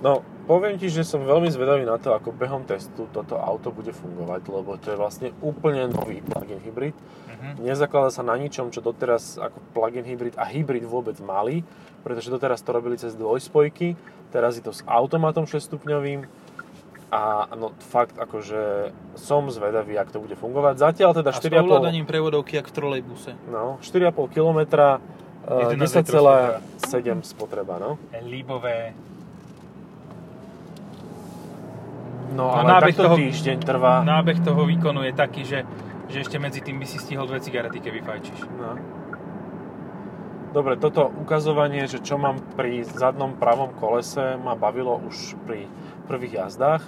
No, 0.00 0.24
poviem 0.48 0.80
ti, 0.80 0.88
že 0.88 1.04
som 1.04 1.20
veľmi 1.20 1.52
zvedavý 1.52 1.84
na 1.84 2.00
to, 2.00 2.16
ako 2.16 2.32
behom 2.32 2.64
testu 2.64 3.04
toto 3.12 3.36
auto 3.36 3.68
bude 3.68 3.92
fungovať, 3.92 4.48
lebo 4.48 4.80
to 4.80 4.92
je 4.92 4.96
vlastne 4.96 5.28
úplne 5.44 5.92
nový 5.92 6.24
plug-in 6.24 6.56
hybrid. 6.56 6.96
Mhm. 7.28 7.60
Nezakladá 7.60 8.08
sa 8.08 8.24
na 8.24 8.34
ničom, 8.40 8.72
čo 8.72 8.80
doteraz 8.80 9.36
ako 9.36 9.60
plug-in 9.76 10.04
hybrid 10.08 10.40
a 10.40 10.48
hybrid 10.48 10.88
vôbec 10.88 11.20
mali, 11.20 11.62
pretože 12.00 12.32
doteraz 12.32 12.64
to 12.64 12.72
robili 12.72 12.96
cez 12.96 13.12
dvojspojky, 13.12 13.92
teraz 14.32 14.56
je 14.56 14.64
to 14.64 14.72
s 14.72 14.80
automatom 14.88 15.44
6-stupňovým 15.44 16.24
a 17.10 17.50
no 17.58 17.74
fakt 17.90 18.14
akože 18.16 18.94
som 19.18 19.50
zvedavý, 19.50 19.98
ak 19.98 20.14
to 20.14 20.22
bude 20.22 20.38
fungovať. 20.38 20.78
Zatiaľ 20.78 21.10
teda 21.12 21.34
A 21.34 21.36
s 21.36 21.42
4,5 21.42 21.66
ovládaním 21.66 22.06
prevodovky, 22.06 22.56
jak 22.56 22.70
v 22.70 22.72
trolejbuse. 22.72 23.34
no, 23.50 23.82
4,5 23.82 24.30
km, 24.32 24.60
11 24.62 25.09
10,7 25.46 26.60
spotreba, 27.22 27.78
no. 27.78 27.98
Líbové. 28.20 28.92
No, 32.30 32.46
No, 32.46 32.54
ale 32.54 32.70
nábeh 32.70 32.94
takto 32.94 33.02
toho- 33.04 33.18
týždeň 33.18 33.58
trvá. 33.58 34.06
Nábeh 34.06 34.38
toho 34.38 34.62
výkonu 34.62 35.02
je 35.02 35.12
taký, 35.12 35.42
že, 35.42 35.66
že 36.06 36.22
ešte 36.22 36.38
medzi 36.38 36.62
tým 36.62 36.78
by 36.78 36.86
si 36.86 37.02
stihol 37.02 37.26
dve 37.26 37.42
cigarety, 37.42 37.82
keby 37.82 38.00
fajčíš. 38.00 38.46
No. 38.54 38.78
Dobre, 40.50 40.74
toto 40.76 41.10
ukazovanie, 41.18 41.86
že 41.86 41.98
čo 41.98 42.18
mám 42.18 42.38
pri 42.54 42.82
zadnom 42.82 43.34
pravom 43.34 43.70
kolese, 43.72 44.34
ma 44.36 44.54
bavilo 44.54 44.98
už 45.00 45.34
pri 45.42 45.66
prvých 46.06 46.42
jazdách. 46.42 46.82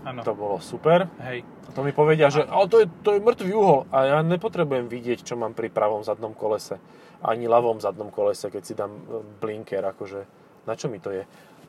Áno. 0.00 0.24
To 0.24 0.32
bolo 0.32 0.56
super. 0.60 1.08
Hej. 1.20 1.44
To 1.72 1.80
mi 1.80 1.92
povedia, 1.92 2.28
že 2.28 2.40
ale 2.42 2.66
to, 2.66 2.76
je, 2.80 2.86
to 3.00 3.14
je 3.14 3.20
mŕtvý 3.20 3.50
uhol 3.52 3.84
a 3.88 3.96
ja 4.06 4.18
nepotrebujem 4.20 4.88
vidieť, 4.88 5.22
čo 5.22 5.36
mám 5.36 5.52
pri 5.52 5.68
pravom 5.68 6.00
zadnom 6.00 6.32
kolese. 6.32 6.80
Ani 7.20 7.44
ľavom 7.44 7.80
zadnom 7.80 8.08
kolese, 8.08 8.48
keď 8.48 8.62
si 8.64 8.72
dám 8.72 8.92
e, 8.92 9.00
blinker, 9.40 9.84
akože 9.84 10.24
na 10.64 10.74
čo 10.76 10.88
mi 10.88 11.00
to 11.00 11.12
je. 11.12 11.24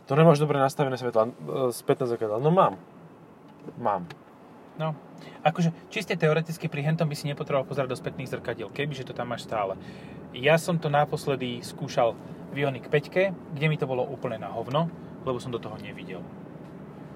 To 0.08 0.16
nemáš 0.16 0.40
dobre 0.40 0.60
nastavené 0.60 0.96
svetla, 0.96 1.28
e, 1.28 1.32
spätné 1.76 2.08
zrkadlo. 2.08 2.40
No 2.40 2.52
mám. 2.52 2.80
Mám. 3.78 4.08
No, 4.80 4.96
akože 5.44 5.76
čiste 5.92 6.16
teoreticky 6.16 6.72
pri 6.72 6.82
hentom 6.88 7.06
by 7.06 7.14
si 7.14 7.28
nepotreboval 7.28 7.68
pozerať 7.68 7.92
do 7.92 8.00
spätných 8.00 8.32
zrkadiel, 8.32 8.72
kebyže 8.72 9.06
to 9.06 9.14
tam 9.14 9.30
máš 9.36 9.46
stále. 9.46 9.76
Ja 10.32 10.56
som 10.56 10.80
to 10.80 10.88
naposledy 10.88 11.60
skúšal 11.60 12.16
v 12.56 12.64
Ioniq 12.64 12.88
5, 12.88 13.54
kde 13.54 13.66
mi 13.68 13.76
to 13.76 13.86
bolo 13.86 14.08
úplne 14.08 14.40
na 14.40 14.48
hovno, 14.48 14.88
lebo 15.28 15.38
som 15.38 15.52
do 15.52 15.60
toho 15.60 15.76
nevidel. 15.78 16.24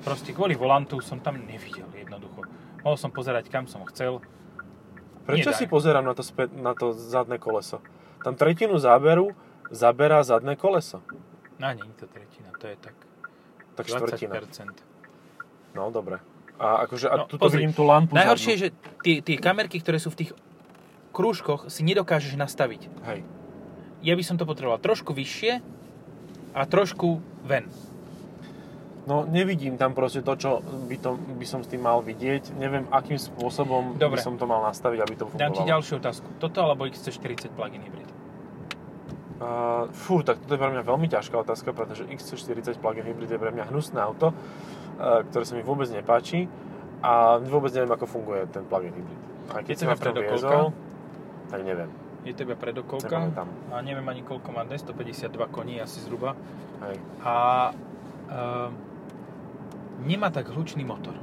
Proste 0.04 0.36
kvôli 0.36 0.54
volantu 0.54 1.00
som 1.00 1.24
tam 1.24 1.40
nevidel 1.40 1.88
jednoducho. 1.96 2.44
Mohol 2.84 2.98
som 3.00 3.10
pozerať 3.10 3.50
kam 3.50 3.66
som 3.66 3.82
chcel. 3.90 4.22
Prečo 5.26 5.50
Nedaj. 5.50 5.58
si 5.58 5.66
pozerám 5.66 6.06
na 6.06 6.14
to, 6.14 6.22
spä- 6.22 6.52
na 6.54 6.78
to 6.78 6.94
zadné 6.94 7.42
koleso? 7.42 7.82
Tam 8.26 8.34
tretinu 8.34 8.82
záberu 8.82 9.38
zaberá 9.70 10.26
zadné 10.26 10.58
koleso. 10.58 11.06
No 11.62 11.70
nie 11.70 11.86
je 11.86 11.96
to 11.96 12.06
tretina, 12.10 12.50
to 12.58 12.66
je 12.66 12.76
tak 12.76 12.98
Tak 13.78 13.86
20%. 13.86 14.18
štvrtina. 14.18 14.34
No, 15.78 15.94
dobre. 15.94 16.18
A 16.58 16.88
akože, 16.88 17.06
a 17.06 17.16
No, 17.20 17.24
tuto 17.28 17.46
pozri, 17.46 17.62
vidím 17.62 17.76
tú 17.76 17.84
lampu 17.84 18.16
Najhoršie 18.16 18.52
je, 18.52 18.58
zadnú. 18.58 18.74
že 18.74 19.00
tie, 19.04 19.16
tie 19.22 19.38
kamerky, 19.38 19.78
ktoré 19.78 20.00
sú 20.00 20.10
v 20.10 20.26
tých 20.26 20.32
krúžkoch, 21.12 21.68
si 21.68 21.84
nedokážeš 21.84 22.34
nastaviť. 22.34 22.88
Hej. 23.06 23.22
Ja 24.02 24.16
by 24.16 24.24
som 24.24 24.36
to 24.36 24.48
potreboval 24.48 24.80
trošku 24.80 25.12
vyššie 25.12 25.60
a 26.52 26.62
trošku 26.64 27.20
ven. 27.44 27.68
No, 29.06 29.22
nevidím 29.30 29.78
tam 29.78 29.94
proste 29.94 30.26
to, 30.26 30.34
čo 30.34 30.50
by, 30.66 30.98
to, 30.98 31.14
by 31.38 31.46
som 31.46 31.62
s 31.62 31.70
tým 31.70 31.86
mal 31.86 32.02
vidieť. 32.02 32.58
Neviem, 32.58 32.90
akým 32.90 33.22
spôsobom 33.22 34.02
Dobre. 34.02 34.18
by 34.18 34.26
som 34.26 34.34
to 34.34 34.50
mal 34.50 34.66
nastaviť, 34.66 35.00
aby 35.06 35.14
to 35.14 35.30
Dám 35.30 35.54
ti 35.54 35.62
fungovalo. 35.62 35.72
ďalšiu 35.78 35.94
otázku. 36.02 36.28
Toto 36.42 36.66
alebo 36.66 36.90
XC40 36.90 37.54
plug-in 37.54 37.86
hybrid? 37.86 38.10
Uh, 39.36 39.86
fú, 39.94 40.26
tak 40.26 40.42
toto 40.42 40.58
je 40.58 40.62
pre 40.64 40.74
mňa 40.74 40.82
veľmi 40.82 41.06
ťažká 41.06 41.38
otázka, 41.38 41.70
pretože 41.78 42.10
XC40 42.10 42.82
plug-in 42.82 43.06
hybrid 43.06 43.30
je 43.30 43.38
pre 43.38 43.54
mňa 43.54 43.70
hnusné 43.70 44.02
auto, 44.02 44.34
uh, 44.34 45.22
ktoré 45.30 45.44
sa 45.46 45.54
mi 45.54 45.62
vôbec 45.62 45.86
nepáči 45.94 46.50
a 47.06 47.38
vôbec 47.38 47.70
neviem, 47.78 47.94
ako 47.94 48.10
funguje 48.10 48.50
ten 48.50 48.66
plug-in 48.66 48.90
hybrid. 48.90 49.22
A 49.54 49.62
keď 49.62 49.86
tebe 49.86 49.94
v 49.94 50.02
tom 50.02 50.16
predokolka? 50.18 50.34
viezol, 50.34 50.66
tak 51.54 51.62
neviem. 51.62 51.90
Je 52.26 52.34
tebe 52.34 52.58
predokolka 52.58 53.18
a 53.70 53.76
neviem 53.86 54.08
ani 54.10 54.26
koľko 54.26 54.50
má, 54.50 54.66
252 54.66 55.30
koní 55.54 55.78
asi 55.78 56.02
zhruba. 56.02 56.34
Hej. 56.82 56.98
A 57.22 57.36
uh, 58.34 58.74
nemá 60.04 60.34
tak 60.34 60.52
hlučný 60.52 60.84
motor. 60.84 61.16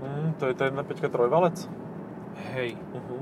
Mm, 0.00 0.36
to 0.40 0.48
je 0.48 0.54
ten 0.56 0.72
1.5 0.72 1.12
trojvalec? 1.12 1.56
Hej. 2.54 2.76
Uh-huh. 2.92 3.20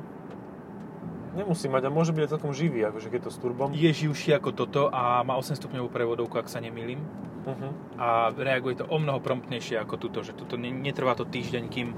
Nemusí 1.34 1.66
mať 1.66 1.86
a 1.86 1.90
môže 1.90 2.14
byť 2.14 2.22
aj 2.26 2.30
celkom 2.38 2.54
živý, 2.54 2.86
akože 2.86 3.10
keď 3.10 3.20
to 3.26 3.30
s 3.34 3.38
turbom. 3.42 3.74
Je 3.74 3.90
živší 3.90 4.38
ako 4.38 4.54
toto 4.54 4.82
a 4.90 5.22
má 5.26 5.34
8 5.34 5.58
stupňovú 5.58 5.90
prevodovku, 5.90 6.38
ak 6.38 6.46
sa 6.46 6.62
nemýlim. 6.62 7.02
Uh-huh. 7.44 7.72
A 7.98 8.30
reaguje 8.34 8.80
to 8.80 8.86
o 8.86 8.96
mnoho 8.98 9.18
promptnejšie 9.18 9.76
ako 9.82 9.98
tuto, 9.98 10.22
že 10.22 10.32
tuto 10.32 10.54
ne- 10.54 10.74
netrvá 10.74 11.18
to 11.18 11.26
týždeň, 11.26 11.64
kým... 11.68 11.94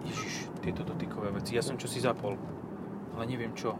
Ježiš, 0.00 0.48
tieto 0.64 0.82
dotykové 0.82 1.30
veci. 1.30 1.54
Ja 1.54 1.62
som 1.62 1.76
čo 1.76 1.86
si 1.86 2.00
zapol. 2.02 2.34
Ale 3.14 3.24
neviem 3.28 3.52
čo. 3.52 3.76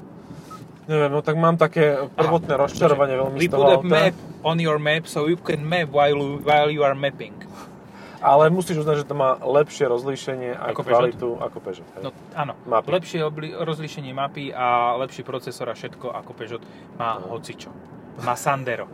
Neviem, 0.88 1.10
no 1.12 1.20
tak 1.22 1.36
mám 1.38 1.54
také 1.54 2.08
prvotné 2.18 2.54
Aha, 2.56 2.62
rozčarovanie 2.66 3.14
veľmi 3.14 3.38
We 3.38 3.46
z 3.46 3.52
toho 3.52 3.78
put 3.78 3.86
a 3.86 4.10
map 4.10 4.16
on 4.42 4.56
your 4.58 4.80
map, 4.80 5.04
so 5.06 5.28
you 5.28 5.36
can 5.36 5.62
map 5.62 5.92
while 5.92 6.40
while 6.40 6.72
you 6.72 6.82
are 6.82 6.96
mapping. 6.96 7.36
Ale 8.20 8.48
musíš 8.48 8.76
uznať, 8.78 8.96
že 8.98 9.06
to 9.06 9.14
má 9.14 9.34
lepšie 9.34 9.84
rozlíšenie 9.86 10.52
aj 10.52 10.70
Ako 10.70 10.82
kvalitu 10.82 11.28
ako 11.36 11.56
Peugeot. 11.58 11.88
hej. 11.90 12.02
No 12.02 12.10
áno, 12.32 12.52
Mapy. 12.62 12.86
lepšie 12.90 13.18
obli- 13.20 13.52
rozlíšenie 13.52 14.12
mapy 14.12 14.50
a 14.50 14.92
lepší 14.96 15.22
procesor 15.22 15.66
a 15.66 15.74
všetko 15.74 16.12
ako 16.14 16.30
Peugeot 16.30 16.62
má 16.94 17.16
No. 17.16 17.32
hocičo. 17.32 17.72
Má 18.20 18.36
Sandero. 18.36 18.84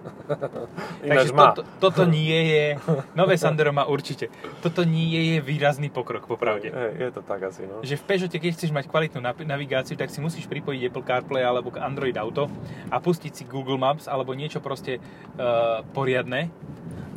Ináč 1.03 1.27
Takže 1.27 1.35
má. 1.35 1.51
toto, 1.51 1.67
toto 1.81 2.03
nie 2.05 2.31
je, 2.47 2.65
nové 3.13 3.35
Sandero 3.35 3.71
má 3.71 3.83
určite, 3.85 4.31
toto 4.61 4.83
nie 4.83 5.35
je 5.35 5.37
výrazný 5.41 5.89
pokrok, 5.89 6.23
popravde. 6.25 6.71
Hej, 6.71 6.91
je 6.97 7.11
to 7.11 7.21
tak 7.21 7.43
asi, 7.43 7.67
no. 7.67 7.83
Že 7.83 7.97
v 7.97 8.05
Peugeote, 8.05 8.37
keď 8.37 8.51
chceš 8.53 8.71
mať 8.71 8.87
kvalitnú 8.87 9.19
nav- 9.19 9.35
navigáciu, 9.37 9.95
tak 9.95 10.09
si 10.09 10.21
musíš 10.21 10.47
pripojiť 10.47 10.81
Apple 10.85 11.03
CarPlay 11.03 11.43
alebo 11.43 11.75
Android 11.75 12.15
Auto 12.15 12.47
a 12.87 12.97
pustiť 12.97 13.33
si 13.33 13.43
Google 13.43 13.75
Maps 13.77 14.07
alebo 14.07 14.31
niečo 14.31 14.59
proste 14.59 15.03
uh, 15.35 15.83
poriadne, 15.89 16.47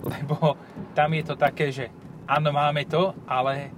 lebo 0.03 0.55
tam 0.95 1.09
je 1.13 1.23
to 1.23 1.35
také, 1.35 1.71
že 1.71 1.91
áno, 2.29 2.53
máme 2.53 2.85
to, 2.85 3.11
ale, 3.25 3.73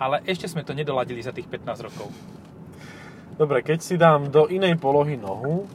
ale 0.00 0.24
ešte 0.24 0.48
sme 0.48 0.64
to 0.64 0.72
nedoladili 0.72 1.20
za 1.20 1.30
tých 1.30 1.46
15 1.46 1.86
rokov. 1.86 2.08
Dobre, 3.36 3.64
keď 3.64 3.78
si 3.80 3.94
dám 3.96 4.28
do 4.28 4.46
inej 4.48 4.76
polohy 4.76 5.16
nohu, 5.16 5.64
e, 5.64 5.66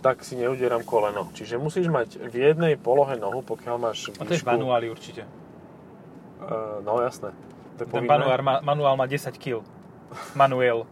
tak 0.00 0.24
si 0.24 0.36
neudieram 0.36 0.80
koleno. 0.80 1.28
Čiže 1.36 1.60
musíš 1.60 1.92
mať 1.92 2.18
v 2.18 2.34
jednej 2.50 2.74
polohe 2.80 3.20
nohu, 3.20 3.44
pokiaľ 3.44 3.76
máš 3.76 4.10
výšku... 4.10 4.24
A 4.24 4.28
to 4.28 4.34
je 4.34 4.42
v 4.42 4.48
manuáli 4.48 4.86
určite. 4.88 5.22
E, 5.22 6.48
no 6.80 6.98
jasné. 7.04 7.36
To 7.76 7.84
je 7.84 7.88
Ten 7.92 8.08
manuál 8.08 8.40
má, 8.40 8.64
manuál 8.64 8.96
má 8.96 9.04
10 9.04 9.28
kg. 9.36 9.60
Manuel. 10.32 10.88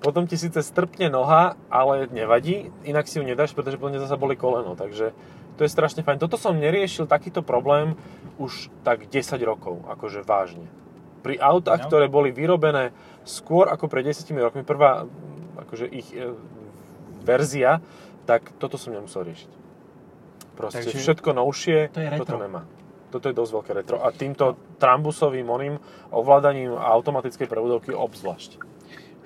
Potom 0.00 0.24
ti 0.24 0.40
síce 0.40 0.64
strpne 0.64 1.12
noha, 1.12 1.60
ale 1.68 2.08
nevadí, 2.08 2.72
inak 2.88 3.04
si 3.04 3.20
ju 3.20 3.24
nedáš, 3.26 3.52
pretože 3.52 3.76
potom 3.76 4.00
zase 4.00 4.16
boli 4.16 4.32
koleno. 4.32 4.72
Takže 4.72 5.12
to 5.60 5.68
je 5.68 5.70
strašne 5.70 6.00
fajn. 6.00 6.16
Toto 6.16 6.40
som 6.40 6.56
neriešil, 6.56 7.04
takýto 7.04 7.44
problém, 7.44 7.92
už 8.40 8.72
tak 8.80 9.04
10 9.04 9.12
rokov, 9.42 9.84
akože 9.84 10.24
vážne. 10.24 10.64
Pri 11.20 11.36
autách, 11.36 11.84
No. 11.84 11.86
ktoré 11.86 12.08
boli 12.08 12.32
vyrobené 12.32 12.96
skôr 13.22 13.68
ako 13.68 13.84
pred 13.84 14.08
10 14.08 14.24
rokmi, 14.40 14.64
prvá 14.64 15.04
akože 15.60 15.84
ich 15.84 16.08
e, 16.10 16.32
verzia, 17.20 17.84
tak 18.24 18.56
toto 18.56 18.80
som 18.80 18.96
nemusel 18.96 19.28
riešiť. 19.28 19.50
Proste 20.56 20.80
Takže- 20.82 20.96
všetko 20.96 21.28
novšie, 21.30 21.92
To 21.92 22.00
je 22.00 22.08
retro. 22.08 22.24
toto 22.24 22.40
nemá. 22.40 22.64
Toto 23.10 23.28
je 23.28 23.36
dosť 23.36 23.52
veľké 23.52 23.72
retro. 23.74 23.96
A 24.00 24.08
týmto 24.10 24.56
trambusovým 24.78 25.44
oným 25.44 25.76
ovládaním 26.08 26.72
automatickej 26.72 27.44
prevodovky 27.44 27.92
obzvlášť. 27.92 28.56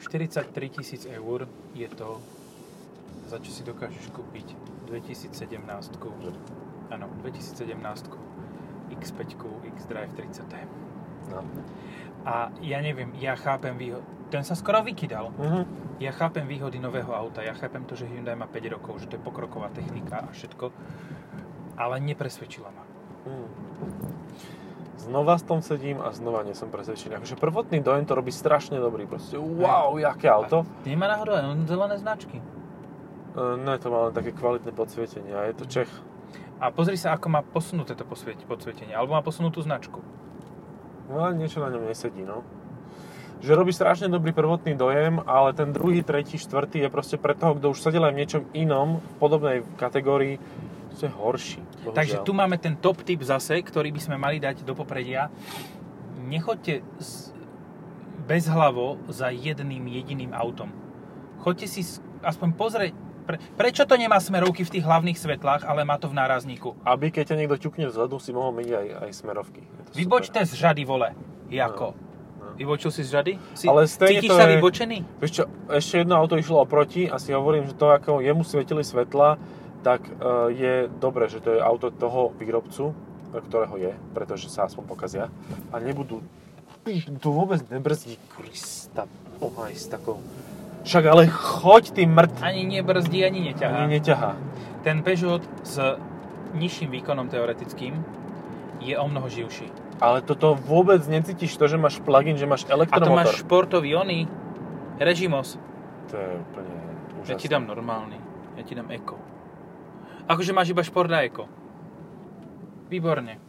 43 0.03 0.50
tisíc 0.69 1.07
eur 1.07 1.47
je 1.73 1.87
to, 1.87 2.19
za 3.25 3.38
čo 3.38 3.50
si 3.50 3.62
dokážeš 3.62 4.11
kúpiť 4.11 4.74
2017. 4.87 5.33
Áno, 6.93 7.07
2017. 7.21 8.11
X5, 8.95 9.21
X-Drive 9.81 10.12
30T. 10.12 10.55
No. 11.33 11.41
A 12.25 12.53
ja 12.61 12.79
neviem, 12.81 13.12
ja 13.21 13.37
chápem 13.37 13.76
výhody. 13.76 14.05
Ten 14.33 14.45
sa 14.45 14.57
skoro 14.57 14.81
vykydal. 14.85 15.33
Mhm. 15.37 15.62
Ja 16.03 16.11
chápem 16.11 16.43
výhody 16.50 16.83
nového 16.83 17.14
auta, 17.14 17.38
ja 17.38 17.55
chápem 17.55 17.87
to, 17.87 17.95
že 17.95 18.11
Hyundai 18.11 18.35
má 18.35 18.50
5 18.50 18.75
rokov, 18.75 18.99
že 18.99 19.07
to 19.07 19.14
je 19.14 19.23
pokroková 19.23 19.71
technika 19.71 20.26
a 20.26 20.29
všetko, 20.35 20.75
ale 21.79 22.03
nepresvedčila 22.03 22.67
ma. 22.75 22.83
Mm. 23.31 23.47
Znova 25.07 25.38
s 25.38 25.47
tom 25.47 25.62
sedím 25.62 26.03
a 26.03 26.11
znova 26.11 26.43
nie 26.43 26.57
som 26.57 26.67
presvedčený. 26.67 27.23
Akože 27.23 27.37
prvotný 27.38 27.79
dojem 27.79 28.09
to 28.09 28.19
robí 28.19 28.35
strašne 28.35 28.81
dobrý. 28.81 29.07
Proste, 29.07 29.38
wow, 29.38 29.95
jaké 30.00 30.26
auto. 30.26 30.67
A 30.67 30.88
nemá 30.88 31.07
náhodou 31.07 31.38
len 31.38 31.62
zelené 31.69 31.95
značky. 32.00 32.43
Ne, 33.35 33.75
to 33.83 33.91
má 33.91 34.09
len 34.11 34.14
také 34.14 34.31
kvalitné 34.31 34.71
podsvietenie 34.71 35.35
a 35.35 35.50
je 35.50 35.55
to 35.59 35.64
Čech. 35.67 35.91
A 36.62 36.71
pozri 36.71 36.95
sa, 36.95 37.19
ako 37.19 37.26
má 37.35 37.43
posunuté 37.43 37.99
to 37.99 38.07
podsvietenie, 38.07 38.95
alebo 38.95 39.19
má 39.19 39.23
posunutú 39.26 39.59
značku. 39.59 39.99
No 41.11 41.26
niečo 41.35 41.59
na 41.59 41.69
ňom 41.69 41.91
nesedí, 41.91 42.23
no. 42.23 42.47
Že 43.43 43.59
robí 43.59 43.75
strašne 43.75 44.09
dobrý 44.09 44.31
prvotný 44.31 44.79
dojem, 44.79 45.21
ale 45.26 45.53
ten 45.53 45.75
druhý, 45.75 46.00
tretí, 46.07 46.38
štvrtý 46.38 46.87
je 46.87 46.88
proste 46.88 47.19
pre 47.19 47.35
toho, 47.35 47.59
kto 47.59 47.75
už 47.75 47.83
sedel 47.83 48.07
aj 48.07 48.14
v 48.14 48.21
niečom 48.23 48.43
inom, 48.55 49.03
v 49.03 49.14
podobnej 49.19 49.57
kategórii, 49.76 50.38
je 50.95 51.11
horší. 51.11 51.61
Bohužiaľ. 51.83 51.99
Takže 51.99 52.17
tu 52.23 52.33
máme 52.33 52.57
ten 52.57 52.79
top 52.79 53.03
tip 53.03 53.21
zase, 53.26 53.59
ktorý 53.61 53.91
by 53.91 54.00
sme 54.00 54.17
mali 54.17 54.38
dať 54.38 54.62
do 54.62 54.79
popredia. 54.79 55.26
Nechoďte 56.23 56.87
z, 57.03 57.35
bezhlavo 58.25 58.97
za 59.11 59.29
jedným 59.35 59.85
jediným 59.91 60.31
autom. 60.33 60.71
Choďte 61.43 61.67
si 61.67 61.83
aspoň 62.23 62.49
pozrieť, 62.55 62.95
pre, 63.25 63.37
prečo 63.57 63.88
to 63.88 63.97
nemá 63.97 64.21
smerovky 64.21 64.62
v 64.62 64.73
tých 64.78 64.85
hlavných 64.85 65.16
svetlách, 65.16 65.64
ale 65.64 65.83
má 65.88 65.97
to 65.97 66.12
v 66.12 66.14
nárazníku. 66.16 66.76
Aby 66.85 67.09
keď 67.09 67.33
ťa 67.33 67.37
niekto 67.40 67.57
ťukne 67.57 67.88
vzadu, 67.88 68.21
si 68.21 68.31
mohol 68.37 68.52
myť 68.61 68.69
aj, 68.69 68.87
aj 69.09 69.11
smerovky. 69.16 69.61
To 69.64 69.90
Vybočte 69.97 70.40
z 70.45 70.52
žady, 70.52 70.85
vole. 70.85 71.16
Jako. 71.49 71.97
No. 71.97 72.52
Vybočil 72.54 72.93
si 72.93 73.02
z 73.02 73.11
žady? 73.16 73.33
Si, 73.57 73.64
Ale 73.64 73.88
cítiš 73.88 74.31
to 74.31 74.37
sa 74.37 74.45
je- 74.47 74.52
vybočený? 74.61 74.99
Vieš 75.21 75.33
čo, 75.33 75.45
ešte 75.73 76.04
jedno 76.04 76.21
auto 76.21 76.37
išlo 76.37 76.61
oproti 76.61 77.09
a 77.09 77.16
si 77.16 77.33
hovorím, 77.33 77.66
že 77.66 77.75
to 77.75 77.88
ako 77.90 78.21
jemu 78.21 78.45
svietili 78.45 78.85
svetla, 78.85 79.40
tak 79.85 80.00
uh, 80.07 80.49
je 80.49 80.88
dobre, 80.88 81.28
že 81.28 81.45
to 81.45 81.57
je 81.57 81.61
auto 81.61 81.93
toho 81.93 82.33
výrobcu, 82.40 82.97
ktorého 83.35 83.75
je, 83.76 83.93
pretože 84.14 84.49
sa 84.49 84.64
aspoň 84.64 84.85
pokazia. 84.87 85.25
A 85.75 85.83
nebudú... 85.83 86.23
Tu 86.85 87.28
vôbec 87.33 87.64
nebrzdí, 87.73 88.21
Krista, 88.28 89.09
pohaj 89.40 89.73
s 89.73 89.88
takou... 89.88 90.21
Však 90.85 91.05
ale 91.09 91.26
choď, 91.33 91.85
ty 91.97 92.03
mŕt! 92.05 92.45
Ani 92.45 92.69
nebrzdí, 92.69 93.25
ani 93.25 93.41
neťahá. 93.53 93.88
Ani 93.88 93.97
neťahá. 93.99 94.37
Ten 94.85 95.00
Peugeot 95.00 95.41
s 95.64 95.81
nižším 96.53 96.93
výkonom 96.93 97.33
teoretickým 97.33 98.05
je 98.85 98.95
o 98.95 99.07
mnoho 99.09 99.26
živší. 99.33 99.73
Ale 99.97 100.21
toto 100.21 100.53
vôbec 100.55 101.00
necítiš 101.09 101.57
to, 101.57 101.64
že 101.64 101.81
máš 101.81 102.05
plug-in, 102.05 102.37
že 102.37 102.45
máš 102.45 102.69
A 102.69 102.73
to 102.73 102.76
elektromotor. 102.76 103.17
máš 103.17 103.41
športový 103.41 103.97
oný, 103.97 104.29
režimos. 105.00 105.57
To 106.12 106.21
je 106.21 106.31
úplne 106.37 106.75
úžasné. 107.25 107.33
Ja 107.33 107.35
ti 107.41 107.49
dám 107.49 107.64
normálny. 107.64 108.19
Ja 108.61 108.62
ti 108.62 108.76
dám 108.76 108.93
eko. 108.93 109.17
Akože 110.29 110.53
máš 110.53 110.73
iba 110.73 110.85
šport 110.85 111.09
a 111.11 111.25
eko. 111.25 111.49
Výborne. 112.93 113.41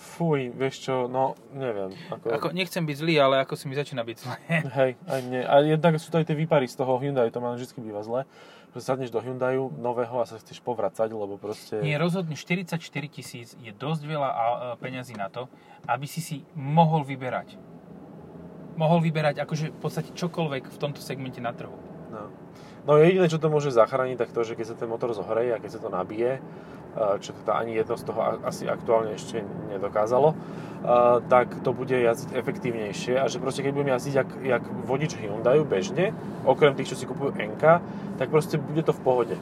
Fuj, 0.00 0.48
vieš 0.56 0.88
čo, 0.88 0.94
no, 1.12 1.36
neviem. 1.52 1.92
Ako... 2.08 2.32
ako 2.32 2.48
nechcem 2.56 2.80
byť 2.88 2.96
zlý, 2.96 3.20
ale 3.20 3.44
ako 3.44 3.52
si 3.52 3.68
mi 3.68 3.76
začína 3.76 4.00
byť 4.00 4.16
zlé. 4.16 4.36
Hej, 4.80 4.92
aj 5.04 5.20
mne. 5.28 5.40
A 5.44 5.60
jednak 5.60 5.92
sú 6.00 6.08
to 6.08 6.16
aj 6.16 6.24
tie 6.24 6.32
výpary 6.32 6.64
z 6.64 6.80
toho 6.80 6.96
Hyundai, 6.96 7.28
to 7.28 7.44
ma 7.44 7.52
vždy 7.52 7.68
býva 7.84 8.00
zle. 8.00 8.24
Že 8.72 8.80
sadneš 8.80 9.12
do 9.12 9.20
Hyundai 9.20 9.60
nového 9.60 10.16
a 10.16 10.24
sa 10.24 10.40
chceš 10.40 10.64
povracať, 10.64 11.12
lebo 11.12 11.36
proste... 11.36 11.84
Nie, 11.84 12.00
rozhodne 12.00 12.32
44 12.32 12.80
tisíc 13.12 13.52
je 13.60 13.76
dosť 13.76 14.02
veľa 14.08 14.30
peňazí 14.80 15.20
na 15.20 15.28
to, 15.28 15.52
aby 15.84 16.08
si 16.08 16.24
si 16.24 16.48
mohol 16.56 17.04
vyberať. 17.04 17.60
Mohol 18.80 19.04
vyberať 19.04 19.36
akože 19.44 19.74
v 19.74 19.80
podstate 19.84 20.16
čokoľvek 20.16 20.64
v 20.70 20.78
tomto 20.80 21.04
segmente 21.04 21.44
na 21.44 21.52
trhu. 21.52 21.76
No. 22.08 22.32
No 22.88 22.96
jediné, 22.96 23.28
čo 23.28 23.36
to 23.36 23.52
môže 23.52 23.68
zachrániť, 23.68 24.16
tak 24.16 24.32
to, 24.32 24.40
že 24.40 24.56
keď 24.56 24.66
sa 24.72 24.76
ten 24.78 24.88
motor 24.88 25.12
zohreje 25.12 25.52
a 25.52 25.60
keď 25.60 25.70
sa 25.76 25.80
to 25.84 25.92
nabije, 25.92 26.40
čo 26.94 27.30
teda 27.32 27.52
ani 27.62 27.78
jedno 27.78 27.94
z 27.94 28.04
toho 28.04 28.20
asi 28.42 28.66
aktuálne 28.66 29.14
ešte 29.14 29.46
nedokázalo, 29.70 30.34
tak 31.28 31.60
to 31.60 31.70
bude 31.76 31.92
jazdiť 31.92 32.34
efektívnejšie 32.34 33.20
a 33.20 33.28
že 33.28 33.36
proste 33.36 33.60
keď 33.60 33.72
budem 33.76 33.92
jazdiť 33.94 34.14
jak, 34.16 34.30
jak 34.42 34.64
vodič 34.88 35.12
Hyundai 35.20 35.60
bežne, 35.62 36.16
okrem 36.48 36.72
tých, 36.74 36.94
čo 36.94 36.98
si 36.98 37.04
kupujú 37.04 37.36
NK, 37.36 37.64
tak 38.16 38.26
proste 38.32 38.56
bude 38.56 38.82
to 38.82 38.96
v 38.96 39.00
pohode. 39.04 39.36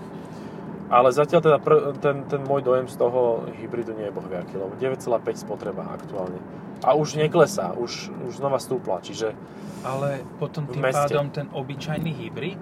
Ale 0.88 1.12
zatiaľ 1.12 1.40
teda 1.44 1.58
pr- 1.60 1.92
ten, 2.00 2.24
ten 2.24 2.40
môj 2.48 2.64
dojem 2.64 2.88
z 2.88 2.96
toho 2.96 3.44
hybridu 3.60 3.92
nie 3.92 4.08
je 4.08 4.12
bohviaký, 4.12 4.56
lebo 4.56 4.72
9,5 4.80 5.04
spotreba 5.36 5.84
aktuálne. 5.92 6.40
A 6.80 6.96
už 6.96 7.20
neklesá, 7.20 7.76
už, 7.76 8.08
už 8.24 8.40
znova 8.40 8.56
stúpla, 8.56 9.04
čiže 9.04 9.36
Ale 9.84 10.24
potom 10.40 10.64
tým 10.64 10.80
pádom 10.80 11.28
ten 11.28 11.46
obyčajný 11.52 12.08
hybrid, 12.08 12.60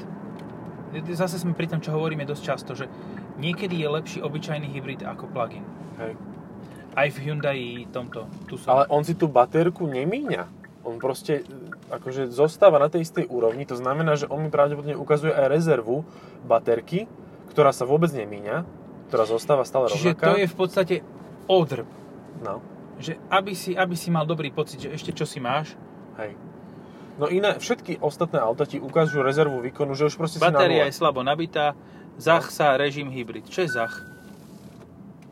zase 1.14 1.38
sme 1.38 1.54
pri 1.54 1.70
tom, 1.70 1.78
čo 1.78 1.94
hovoríme 1.94 2.26
dosť 2.26 2.42
často, 2.42 2.72
že 2.74 2.90
niekedy 3.38 3.80
je 3.80 3.88
lepší 3.88 4.18
obyčajný 4.24 4.68
hybrid 4.72 5.04
ako 5.04 5.28
plug-in. 5.30 5.64
Hej. 6.00 6.12
Aj 6.96 7.08
v 7.12 7.16
Hyundai 7.28 7.84
tomto. 7.92 8.24
Tu 8.48 8.56
som. 8.56 8.72
Ale 8.72 8.84
on 8.88 9.04
si 9.04 9.12
tú 9.12 9.28
baterku 9.28 9.84
nemíňa. 9.84 10.48
On 10.86 10.96
proste 10.96 11.44
akože 11.90 12.30
zostáva 12.30 12.78
na 12.78 12.86
tej 12.86 13.02
istej 13.04 13.26
úrovni, 13.26 13.66
to 13.66 13.74
znamená, 13.74 14.14
že 14.14 14.30
on 14.30 14.42
mi 14.42 14.50
pravdepodobne 14.50 14.94
ukazuje 14.94 15.34
aj 15.34 15.50
rezervu 15.50 16.06
baterky, 16.46 17.10
ktorá 17.50 17.74
sa 17.74 17.86
vôbec 17.86 18.10
nemíňa, 18.14 18.62
ktorá 19.10 19.26
zostáva 19.26 19.66
stále 19.66 19.90
Čiže 19.90 20.14
rovnaká. 20.14 20.26
to 20.30 20.34
je 20.38 20.46
v 20.46 20.56
podstate 20.56 20.94
odrb. 21.50 21.88
No. 22.42 22.62
Že 23.02 23.18
aby 23.28 23.52
si, 23.52 23.74
aby 23.74 23.94
si 23.98 24.08
mal 24.14 24.24
dobrý 24.24 24.54
pocit, 24.54 24.82
že 24.82 24.94
ešte 24.94 25.10
čo 25.10 25.26
si 25.26 25.42
máš. 25.42 25.74
Hej. 26.22 26.38
No 27.16 27.32
iné, 27.32 27.56
všetky 27.56 27.98
ostatné 28.04 28.38
auta 28.44 28.68
ti 28.68 28.76
ukážu 28.76 29.24
rezervu 29.24 29.64
výkonu, 29.64 29.96
že 29.96 30.12
už 30.12 30.20
proste 30.20 30.36
Batéria 30.36 30.84
si 30.86 30.92
je 30.92 31.00
slabo 31.00 31.24
nabitá, 31.24 31.72
Zach 32.16 32.49
sa 32.49 32.76
režim 32.80 33.12
hybrid. 33.12 33.44
Čo 33.49 33.64
je 33.64 33.70
Zach? 33.70 33.94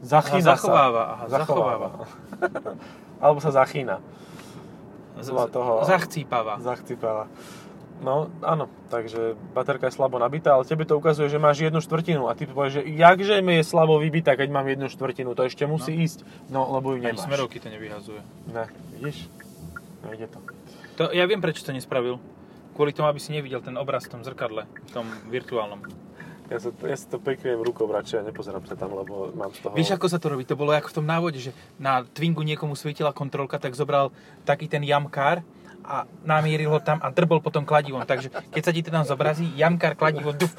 Zachýna 0.05 0.53
zachováva. 0.53 1.03
sa. 1.03 1.13
Aha, 1.17 1.25
zachováva. 1.33 1.89
Alebo 3.25 3.41
sa 3.41 3.51
zachýna. 3.57 4.05
Z, 5.17 5.31
toho, 5.49 5.87
zachcípava. 5.87 6.61
Zachcípava. 6.61 7.31
No, 8.03 8.29
áno, 8.43 8.67
takže 8.91 9.39
baterka 9.55 9.87
je 9.89 9.97
slabo 9.97 10.19
nabitá, 10.19 10.59
ale 10.59 10.67
tebe 10.67 10.83
to 10.83 10.99
ukazuje, 10.99 11.31
že 11.31 11.39
máš 11.39 11.63
jednu 11.63 11.79
štvrtinu 11.79 12.27
a 12.27 12.35
ty 12.35 12.45
povieš, 12.45 12.83
že 12.83 12.83
jakže 12.91 13.39
mi 13.41 13.63
je 13.63 13.65
slabo 13.65 14.03
vybitá, 14.03 14.35
keď 14.35 14.51
mám 14.51 14.67
jednu 14.67 14.91
štvrtinu, 14.91 15.33
to 15.39 15.47
ešte 15.47 15.65
musí 15.65 15.95
no. 15.95 16.03
ísť, 16.03 16.19
no 16.51 16.67
lebo 16.75 16.93
ju 16.93 17.01
nemáš. 17.01 17.23
Ani 17.23 17.27
smerovky 17.31 17.63
to 17.63 17.71
nevyhazuje. 17.71 18.21
Ne, 18.51 18.67
vidíš? 18.99 19.31
Nejde 20.05 20.27
to. 20.27 20.39
to. 20.99 21.05
Ja 21.15 21.25
viem, 21.25 21.39
prečo 21.39 21.63
to 21.63 21.71
nespravil. 21.71 22.19
Kvôli 22.75 22.91
tomu, 22.91 23.07
aby 23.07 23.23
si 23.23 23.31
nevidel 23.31 23.63
ten 23.63 23.79
obraz 23.79 24.11
v 24.11 24.19
tom 24.19 24.27
zrkadle, 24.27 24.67
v 24.67 24.91
tom 24.91 25.07
virtuálnom. 25.31 25.87
Ja 26.53 26.61
sa, 26.61 26.69
ja 26.85 26.97
sa 26.97 27.07
to 27.09 27.19
pekne 27.25 27.57
rukou 27.57 27.89
radšej 27.89 28.21
a 28.21 28.27
nepozerám 28.29 28.65
sa 28.69 28.77
tam, 28.77 28.93
lebo 28.93 29.33
mám 29.33 29.49
z 29.57 29.65
toho... 29.65 29.73
Vieš, 29.73 29.97
ako 29.97 30.07
sa 30.13 30.21
to 30.21 30.29
robí? 30.29 30.45
To 30.45 30.61
bolo 30.61 30.77
ako 30.77 30.93
v 30.93 30.97
tom 31.01 31.07
návode, 31.09 31.41
že 31.41 31.57
na 31.81 32.05
Twingu 32.05 32.45
niekomu 32.45 32.77
svietila 32.77 33.17
kontrolka, 33.17 33.57
tak 33.57 33.73
zobral 33.73 34.13
taký 34.45 34.69
ten 34.69 34.85
jamkár 34.85 35.41
a 35.85 36.09
namieril 36.25 36.73
ho 36.73 36.81
tam 36.81 36.97
a 37.05 37.13
drbol 37.13 37.45
potom 37.45 37.65
kladivom. 37.69 38.05
Takže 38.09 38.33
keď 38.53 38.63
sa 38.65 38.73
ti 38.73 38.81
to 38.81 38.89
tam 38.89 39.05
zobrazí, 39.05 39.45
jamkár, 39.57 39.97
kladivo, 39.97 40.33
duf, 40.33 40.53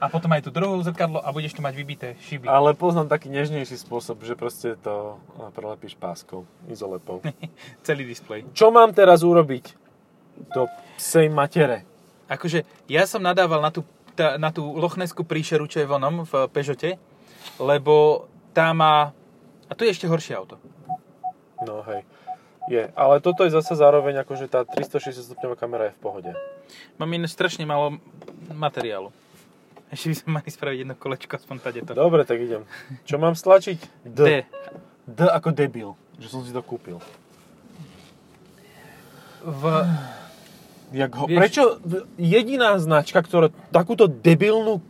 a 0.00 0.08
potom 0.08 0.32
aj 0.32 0.48
tu 0.48 0.50
druhú 0.52 0.80
zrkadlo 0.80 1.20
a 1.20 1.28
budeš 1.28 1.56
tu 1.56 1.60
mať 1.60 1.74
vybité 1.76 2.08
šiby. 2.24 2.48
Ale 2.48 2.72
poznám 2.72 3.12
taký 3.12 3.28
nežnejší 3.28 3.76
spôsob, 3.76 4.24
že 4.24 4.32
proste 4.32 4.80
to 4.80 5.20
prelepíš 5.52 5.96
páskou, 5.96 6.48
izolepou. 6.72 7.20
Celý 7.86 8.08
displej. 8.08 8.48
Čo 8.56 8.72
mám 8.72 8.96
teraz 8.96 9.20
urobiť? 9.20 9.76
Do 10.56 10.68
psej 10.96 11.28
matere. 11.28 11.84
Akože 12.24 12.64
ja 12.88 13.04
som 13.04 13.20
nadával 13.20 13.60
na 13.60 13.68
tú 13.68 13.84
tá, 14.14 14.36
na 14.36 14.52
tú 14.52 14.64
lochneskú 14.76 15.24
príšeru, 15.24 15.68
čo 15.68 15.82
je 15.82 15.90
vonom 15.90 16.24
v 16.28 16.48
Peugeote, 16.52 17.00
lebo 17.58 18.26
tá 18.52 18.70
má... 18.76 19.10
A 19.68 19.72
tu 19.72 19.88
je 19.88 19.92
ešte 19.92 20.08
horšie 20.08 20.36
auto. 20.36 20.60
No 21.64 21.80
hej. 21.88 22.04
Je, 22.70 22.86
ale 22.94 23.18
toto 23.18 23.42
je 23.42 23.50
zase 23.50 23.74
zároveň 23.74 24.22
akože 24.22 24.46
tá 24.46 24.62
360 24.62 25.34
stupňová 25.34 25.58
kamera 25.58 25.90
je 25.90 25.96
v 25.98 26.00
pohode. 26.00 26.30
Mám 26.94 27.10
iné 27.10 27.26
strašne 27.26 27.66
málo 27.66 27.98
materiálu. 28.54 29.10
Ešte 29.90 30.08
by 30.08 30.16
sme 30.16 30.30
mali 30.40 30.48
spraviť 30.48 30.78
jedno 30.86 30.94
kolečko, 30.94 31.36
aspoň 31.36 31.56
tady 31.58 31.78
to. 31.84 31.92
Dobre, 31.92 32.22
tak 32.24 32.38
idem. 32.40 32.62
Čo 33.04 33.18
mám 33.18 33.34
stlačiť? 33.34 34.08
D. 34.08 34.18
D. 34.24 34.30
D 35.04 35.20
ako 35.26 35.50
debil, 35.50 35.98
že 36.16 36.30
som 36.30 36.40
si 36.46 36.54
to 36.54 36.62
kúpil. 36.62 37.02
V 39.42 39.62
Jak 40.92 41.12
ho, 41.16 41.24
Vieš, 41.24 41.38
prečo 41.40 41.62
jediná 42.20 42.76
značka, 42.76 43.24
ktorá 43.24 43.48
takúto 43.72 44.06
debilnú, 44.06 44.84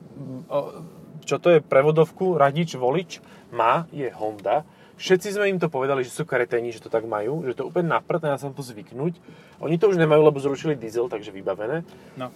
čo 1.23 1.39
to 1.39 1.55
je 1.55 1.59
prevodovku, 1.63 2.35
radič, 2.35 2.75
volič, 2.75 3.23
má, 3.55 3.87
je 3.95 4.11
Honda. 4.11 4.67
Všetci 4.99 5.35
sme 5.35 5.51
im 5.51 5.59
to 5.59 5.67
povedali, 5.67 6.07
že 6.07 6.15
sú 6.15 6.23
kareténi, 6.23 6.71
že 6.71 6.83
to 6.83 6.91
tak 6.91 7.07
majú, 7.07 7.43
že 7.43 7.59
to 7.59 7.67
úplne 7.67 7.91
naprd, 7.91 8.23
ja 8.23 8.39
sa 8.39 8.51
to 8.51 8.63
zvyknúť. 8.63 9.19
Oni 9.59 9.75
to 9.79 9.91
už 9.91 9.99
nemajú, 9.99 10.23
lebo 10.23 10.39
zrušili 10.39 10.79
diesel, 10.79 11.11
takže 11.11 11.35
vybavené. 11.35 11.83
No, 12.15 12.31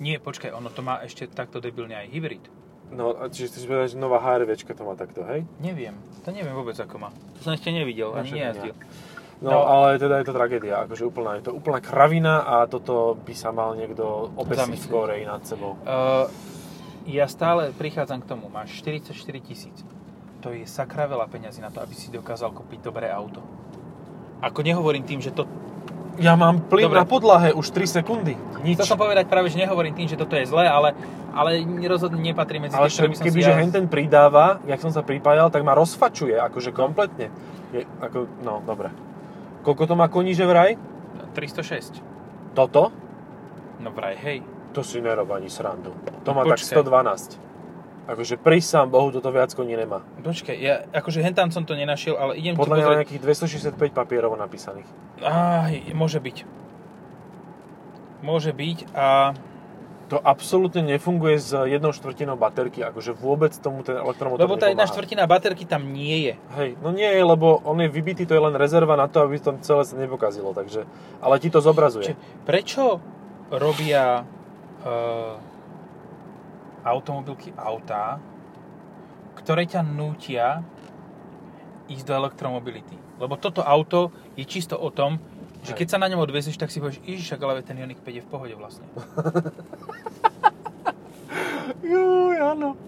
nie, 0.00 0.16
počkaj, 0.20 0.52
ono 0.52 0.68
to 0.72 0.80
má 0.80 1.00
ešte 1.04 1.28
takto 1.28 1.60
debilne 1.60 1.96
aj 1.96 2.08
hybrid. 2.12 2.44
No, 2.90 3.14
čiže 3.30 3.54
chceš 3.54 3.64
povedať, 3.70 3.88
že 3.94 4.02
nová 4.02 4.18
HRVčka 4.18 4.74
to 4.74 4.82
má 4.82 4.98
takto, 4.98 5.22
hej? 5.22 5.46
Neviem, 5.62 5.94
to 6.26 6.34
neviem 6.34 6.50
vôbec 6.50 6.74
ako 6.74 6.98
má. 6.98 7.14
To 7.38 7.40
som 7.46 7.54
ešte 7.54 7.70
nevidel, 7.70 8.10
ani 8.10 8.34
nejazdil. 8.34 8.74
No, 9.40 9.56
no, 9.56 9.60
ale 9.64 9.96
teda 9.96 10.20
je 10.20 10.28
to 10.28 10.36
tragédia, 10.36 10.84
akože 10.84 11.00
úplná, 11.00 11.40
je 11.40 11.48
to 11.48 11.56
úplná 11.56 11.80
kravina 11.80 12.44
a 12.44 12.68
toto 12.68 13.16
by 13.24 13.32
sa 13.32 13.48
mal 13.48 13.72
niekto 13.72 14.28
obesiť 14.36 14.76
v 14.84 14.88
Koreji 14.92 15.24
nad 15.24 15.40
sebou. 15.48 15.80
Uh, 15.80 16.28
ja 17.08 17.24
stále 17.24 17.72
prichádzam 17.72 18.20
k 18.20 18.26
tomu, 18.28 18.52
máš 18.52 18.76
44 18.84 19.16
tisíc. 19.40 19.80
To 20.44 20.52
je 20.52 20.68
sakra 20.68 21.08
veľa 21.08 21.24
peňazí 21.32 21.64
na 21.64 21.72
to, 21.72 21.80
aby 21.80 21.96
si 21.96 22.12
dokázal 22.12 22.52
kúpiť 22.52 22.84
dobré 22.84 23.08
auto. 23.08 23.40
Ako 24.44 24.60
nehovorím 24.60 25.08
tým, 25.08 25.24
že 25.24 25.32
to... 25.32 25.48
Ja 26.20 26.36
mám 26.36 26.68
plyn 26.68 26.92
Dobre. 26.92 27.00
na 27.00 27.08
podlahe 27.08 27.48
už 27.56 27.72
3 27.72 28.04
sekundy. 28.04 28.36
Nič. 28.60 28.76
To 28.76 28.84
som 28.84 29.00
povedať 29.00 29.24
práve, 29.24 29.48
že 29.48 29.56
nehovorím 29.56 29.96
tým, 29.96 30.04
že 30.04 30.20
toto 30.20 30.36
je 30.36 30.44
zlé, 30.44 30.68
ale, 30.68 30.92
ale 31.32 31.64
rozhodne 31.88 32.20
nepatrí 32.20 32.60
medzi 32.60 32.76
ale 32.76 32.92
tých, 32.92 33.16
keby, 33.16 33.40
že 33.40 33.52
ja... 33.56 33.64
ten 33.72 33.88
pridáva, 33.88 34.60
jak 34.68 34.84
som 34.84 34.92
sa 34.92 35.00
pripájal, 35.00 35.48
tak 35.48 35.64
ma 35.64 35.72
rozfačuje, 35.72 36.36
akože 36.36 36.76
kompletne. 36.76 37.32
Je, 37.72 37.88
ako, 38.04 38.28
no, 38.44 38.60
dobre. 38.68 38.92
Koľko 39.60 39.84
to 39.84 39.94
má 39.96 40.08
koní, 40.08 40.32
že 40.32 40.48
vraj? 40.48 40.76
306. 41.36 42.00
Toto? 42.56 42.90
No 43.80 43.92
vraj, 43.92 44.16
hej. 44.20 44.42
To 44.76 44.80
si 44.84 45.02
nerob 45.02 45.30
ani 45.34 45.50
srandu. 45.50 45.92
To 46.24 46.30
má 46.32 46.46
Počkej. 46.46 46.76
tak 46.76 46.86
112. 46.86 47.50
Akože 48.10 48.34
pri 48.42 48.58
sám 48.58 48.90
Bohu 48.90 49.14
toto 49.14 49.30
viac 49.30 49.54
koní 49.54 49.78
nemá. 49.78 50.02
Počkej, 50.18 50.56
ja 50.58 50.82
akože 50.90 51.22
hentam 51.22 51.54
som 51.54 51.62
to 51.62 51.78
nenašiel, 51.78 52.18
ale 52.18 52.34
idem 52.34 52.58
Podľa 52.58 52.76
tu 52.76 52.80
pozrieť... 52.82 52.98
nejakých 53.06 53.20
265 53.78 53.94
papierov 53.94 54.34
napísaných. 54.34 54.88
Á, 55.22 55.70
môže 55.94 56.18
byť. 56.18 56.36
Môže 58.20 58.50
byť 58.50 58.78
a 58.92 59.32
to 60.10 60.18
absolútne 60.18 60.82
nefunguje 60.82 61.38
s 61.38 61.54
jednou 61.54 61.94
štvrtinou 61.94 62.34
baterky, 62.34 62.82
akože 62.82 63.14
vôbec 63.14 63.54
tomu 63.54 63.86
ten 63.86 63.94
elektromotor 63.94 64.42
Lebo 64.42 64.58
tá 64.58 64.66
jedna 64.66 64.90
štvrtina 64.90 65.30
baterky 65.30 65.62
tam 65.62 65.94
nie 65.94 66.26
je. 66.26 66.34
Hej, 66.58 66.70
no 66.82 66.90
nie 66.90 67.06
je, 67.06 67.22
lebo 67.22 67.62
on 67.62 67.78
je 67.78 67.86
vybitý, 67.86 68.26
to 68.26 68.34
je 68.34 68.42
len 68.42 68.58
rezerva 68.58 68.98
na 68.98 69.06
to, 69.06 69.22
aby 69.22 69.38
to 69.38 69.54
celé 69.62 69.86
sa 69.86 69.94
nepokazilo, 69.94 70.50
takže, 70.50 70.82
ale 71.22 71.38
ti 71.38 71.46
to 71.46 71.62
zobrazuje. 71.62 72.10
Čiže 72.10 72.18
prečo 72.42 72.98
robia 73.54 74.26
uh, 74.26 75.38
automobilky 76.82 77.54
autá, 77.54 78.18
ktoré 79.38 79.62
ťa 79.70 79.86
nútia 79.86 80.66
ísť 81.86 82.02
do 82.02 82.18
elektromobility? 82.18 82.98
Lebo 83.22 83.38
toto 83.38 83.62
auto 83.62 84.10
je 84.34 84.42
čisto 84.42 84.74
o 84.74 84.90
tom, 84.90 85.22
že 85.60 85.76
keď 85.76 85.86
sa 85.92 86.00
na 86.00 86.08
ňom 86.08 86.24
odvezieš, 86.24 86.56
tak 86.56 86.72
si 86.72 86.80
povieš, 86.80 87.04
Ježiš, 87.04 87.36
ale 87.36 87.60
ten 87.60 87.76
Ioniq 87.76 88.00
5 88.00 88.16
je 88.16 88.24
v 88.24 88.30
pohode 88.32 88.54
vlastne. 88.56 88.88
Juj, 91.84 92.36
áno. 92.40 92.80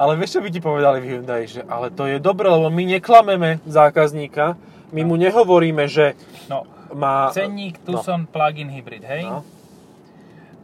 Ale 0.00 0.16
vieš, 0.16 0.40
čo 0.40 0.40
by 0.40 0.48
ti 0.48 0.64
povedali 0.64 1.04
v 1.04 1.12
Hyundai, 1.12 1.44
že 1.44 1.60
ale 1.68 1.92
to 1.92 2.08
je 2.08 2.16
dobré, 2.16 2.48
lebo 2.48 2.72
my 2.72 2.96
neklameme 2.96 3.60
zákazníka, 3.68 4.56
my 4.96 5.04
no. 5.04 5.08
mu 5.12 5.14
nehovoríme, 5.20 5.84
že 5.92 6.16
no, 6.48 6.64
má... 6.96 7.28
Cenník 7.36 7.76
Tucson 7.84 8.24
no. 8.24 8.30
plug-in 8.32 8.72
hybrid, 8.72 9.04
hej? 9.04 9.28
No. 9.28 9.44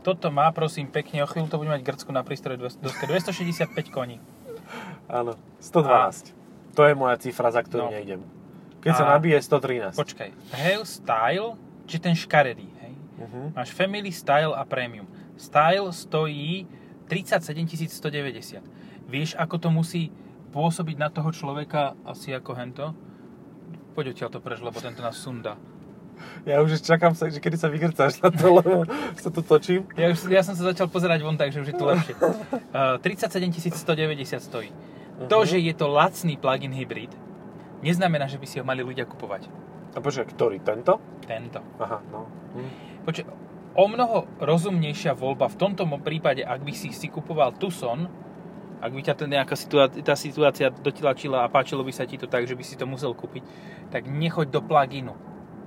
Toto 0.01 0.33
má, 0.33 0.49
prosím, 0.57 0.88
pekne, 0.88 1.20
o 1.20 1.29
chvíľu 1.29 1.53
to 1.53 1.61
bude 1.61 1.68
mať 1.68 1.85
Grcku 1.85 2.09
na 2.16 2.25
prístroje 2.25 2.57
265 2.57 3.68
koní. 3.92 4.25
Áno, 5.05 5.37
112. 5.61 5.85
A... 5.85 6.37
To 6.72 6.88
je 6.88 6.94
moja 6.96 7.20
cifra, 7.20 7.53
za 7.53 7.61
ktorú 7.61 7.90
no. 7.90 7.92
nejdem. 7.92 8.25
Keď 8.81 8.92
sa 8.96 9.05
A- 9.05 9.20
nabije 9.20 9.37
113. 9.37 10.01
Počkaj, 10.01 10.29
Pale 10.49 10.87
Style, 10.88 11.49
či 11.85 11.96
ten 12.01 12.16
škaredý, 12.16 12.72
hej? 12.81 12.92
Uh-huh. 13.20 13.53
Máš 13.53 13.77
Family, 13.77 14.09
Style 14.16 14.57
a 14.57 14.64
Premium. 14.64 15.05
Style 15.37 15.92
stojí 15.92 16.64
37 17.05 17.92
190. 17.92 18.86
Vieš, 19.06 19.38
ako 19.38 19.56
to 19.62 19.68
musí 19.70 20.02
pôsobiť 20.50 20.96
na 20.98 21.08
toho 21.10 21.30
človeka 21.30 21.94
asi 22.02 22.34
ako 22.34 22.50
hento? 22.58 22.86
Poď 23.94 24.12
odtiaľ 24.12 24.30
to 24.34 24.40
preč, 24.42 24.58
lebo 24.60 24.76
tento 24.82 25.00
nás 25.00 25.14
sunda. 25.14 25.54
Ja 26.48 26.64
už 26.64 26.80
čakám 26.80 27.12
sa, 27.12 27.28
že 27.28 27.38
kedy 27.38 27.56
sa 27.60 27.68
vygrcáš 27.68 28.24
na 28.24 28.32
to, 28.32 28.60
lebo 28.60 28.88
sa 29.22 29.28
tu 29.28 29.44
točím. 29.44 29.84
Ja, 29.94 30.10
už, 30.10 30.26
ja 30.32 30.42
som 30.42 30.56
sa 30.56 30.72
začal 30.72 30.88
pozerať 30.88 31.22
von, 31.22 31.36
takže 31.36 31.62
už 31.62 31.68
je 31.70 31.76
to 31.76 31.86
lepšie. 31.86 32.14
Uh, 32.72 32.96
37 32.98 33.52
190 33.72 34.40
stojí. 34.40 34.70
To, 35.28 35.38
že 35.48 35.56
je 35.56 35.72
to 35.72 35.88
lacný 35.88 36.36
plug-in 36.36 36.76
hybrid, 36.76 37.08
neznamená, 37.80 38.28
že 38.28 38.36
by 38.36 38.46
si 38.48 38.60
ho 38.60 38.64
mali 38.68 38.84
ľudia 38.84 39.08
kupovať. 39.08 39.48
A 39.96 39.98
počkaj, 40.04 40.28
ktorý? 40.36 40.60
Tento? 40.60 41.00
Tento. 41.24 41.60
Aha, 41.80 42.04
no. 42.12 42.28
Hm. 42.52 42.70
Počkaj, 43.08 43.24
o 43.80 43.84
mnoho 43.88 44.28
rozumnejšia 44.44 45.16
voľba 45.16 45.48
v 45.48 45.56
tomto 45.56 45.88
prípade, 46.04 46.44
ak 46.44 46.60
by 46.60 46.72
si 46.76 46.92
si 46.92 47.08
kupoval 47.08 47.56
Tucson, 47.56 48.25
ak 48.80 48.92
by 48.92 49.00
ťa 49.02 49.14
to 49.16 49.24
nejaká 49.24 49.56
situácia, 49.56 50.02
tá 50.04 50.14
situácia 50.14 50.66
dotilačila 50.68 51.42
a 51.44 51.50
páčilo 51.50 51.80
by 51.80 51.92
sa 51.92 52.04
ti 52.04 52.20
to 52.20 52.28
tak, 52.28 52.44
že 52.44 52.52
by 52.52 52.64
si 52.64 52.76
to 52.76 52.84
musel 52.84 53.16
kúpiť, 53.16 53.42
tak 53.88 54.04
nechoď 54.04 54.52
do 54.52 54.60
plug-inu. 54.60 55.16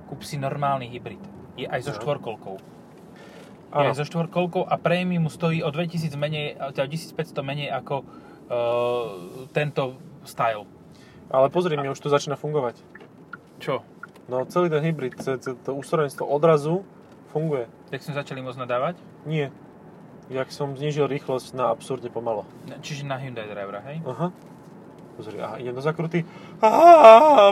Kúp 0.06 0.22
si 0.22 0.38
normálny 0.38 0.90
hybrid. 0.90 1.22
Je 1.58 1.66
aj 1.66 1.86
so 1.86 1.92
štvorkolkou. 1.98 2.56
Je 3.70 3.86
aj 3.90 3.98
so 3.98 4.06
štvorkolkou 4.06 4.66
a 4.66 4.74
prémium 4.78 5.30
stojí 5.30 5.62
o 5.62 5.70
2000 5.70 6.14
menej, 6.14 6.58
teda 6.74 6.86
1500 6.86 7.42
menej 7.42 7.68
ako 7.70 8.02
uh, 8.02 8.06
tento 9.54 9.98
style. 10.26 10.66
Ale 11.30 11.46
pozri, 11.50 11.78
mne 11.78 11.94
už 11.94 12.02
to 12.02 12.10
začína 12.10 12.34
fungovať. 12.34 12.82
Čo? 13.62 13.86
No 14.26 14.46
celý 14.46 14.70
ten 14.70 14.82
hybrid, 14.82 15.18
to 15.42 15.70
ústrojenstvo 15.74 16.26
odrazu 16.26 16.82
funguje. 17.30 17.70
Tak 17.90 18.02
sme 18.02 18.14
začali 18.14 18.42
môcť 18.42 18.58
nadávať? 18.62 18.94
Nie. 19.26 19.54
Jak 20.30 20.48
som 20.54 20.78
znížil 20.78 21.10
rýchlosť 21.10 21.58
na 21.58 21.74
absurdne 21.74 22.06
pomalo. 22.06 22.46
Čiže 22.86 23.02
na 23.02 23.18
Hyundai 23.18 23.50
Drivera, 23.50 23.82
hej? 23.82 23.98
Aha. 24.06 24.30
Pozri, 25.18 25.36
aha, 25.42 25.58
idem 25.58 25.74
do 25.74 25.82
zakruty. 25.82 26.22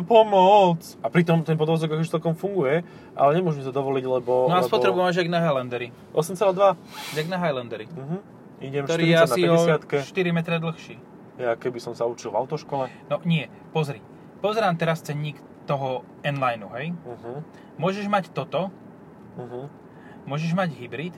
Pomoc! 0.06 0.80
A 1.02 1.10
pritom 1.10 1.42
ten 1.42 1.58
podvozok 1.58 1.98
už 1.98 2.08
celkom 2.08 2.32
funguje, 2.38 2.86
ale 3.18 3.30
nemôžem 3.36 3.66
sa 3.66 3.74
dovoliť, 3.74 4.04
lebo... 4.06 4.46
No 4.46 4.56
a 4.56 4.64
spotrebu 4.64 5.02
máš 5.02 5.18
jak 5.20 5.28
na 5.28 5.42
Highlandery. 5.42 5.90
8,2. 6.14 7.18
Jak 7.18 7.26
na 7.28 7.36
Highlandery. 7.36 7.90
Mhm. 7.90 8.18
Idem 8.58 8.82
Ktorý 8.90 9.04
je 9.06 9.16
40 9.22 9.26
asi 9.26 9.40
na 9.46 9.54
o 9.54 9.58
50 9.86 10.02
4 10.02 10.34
metre 10.34 10.56
dlhší. 10.58 10.96
Ja 11.38 11.54
keby 11.54 11.78
som 11.78 11.94
sa 11.94 12.06
učil 12.10 12.34
v 12.34 12.42
autoškole. 12.42 12.90
No 13.06 13.22
nie, 13.22 13.46
pozri. 13.70 14.02
Pozerám 14.42 14.74
teraz 14.74 14.98
cenník 15.02 15.38
toho 15.70 16.02
N-Lineu, 16.26 16.66
hej? 16.74 16.90
Uh-huh. 17.06 17.42
Môžeš 17.78 18.10
mať 18.10 18.30
toto, 18.34 18.70
Uh-huh. 19.38 19.70
môžeš 20.26 20.50
mať 20.50 20.74
hybrid 20.74 21.14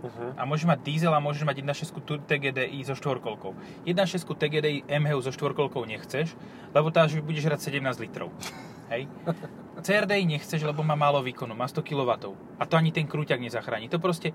Uh-huh. 0.00 0.32
a 0.32 0.48
môžeš 0.48 0.64
mať 0.64 0.80
diesel 0.80 1.12
a 1.12 1.20
môžeš 1.20 1.44
mať 1.44 1.60
1.6 1.60 1.92
tu- 2.08 2.16
TGDI 2.24 2.80
so 2.88 2.96
štvorkolkou. 2.96 3.52
1.6 3.84 4.24
TGDI 4.24 4.88
MHU 4.88 5.20
so 5.20 5.28
štvorkolkou 5.28 5.84
nechceš, 5.84 6.32
lebo 6.72 6.88
tá 6.88 7.04
už 7.04 7.20
bude 7.20 7.36
žrať 7.36 7.68
17 7.68 8.00
litrov. 8.00 8.32
Hej? 8.88 9.06
CRDI 9.84 10.24
nechceš, 10.24 10.60
lebo 10.64 10.80
má 10.84 10.96
málo 10.96 11.20
výkonu, 11.20 11.52
má 11.52 11.68
100 11.68 11.84
kW. 11.84 12.10
A 12.60 12.62
to 12.64 12.74
ani 12.76 12.92
ten 12.92 13.04
krúťak 13.08 13.40
nezachráni. 13.40 13.88
To 13.92 14.00
proste 14.00 14.32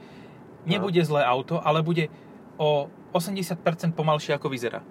nebude 0.66 1.02
zlé 1.06 1.22
auto, 1.26 1.62
ale 1.62 1.86
bude 1.86 2.10
o 2.58 2.90
80% 3.14 3.58
pomalšie 3.94 4.34
ako 4.38 4.50
vyzerá. 4.50 4.82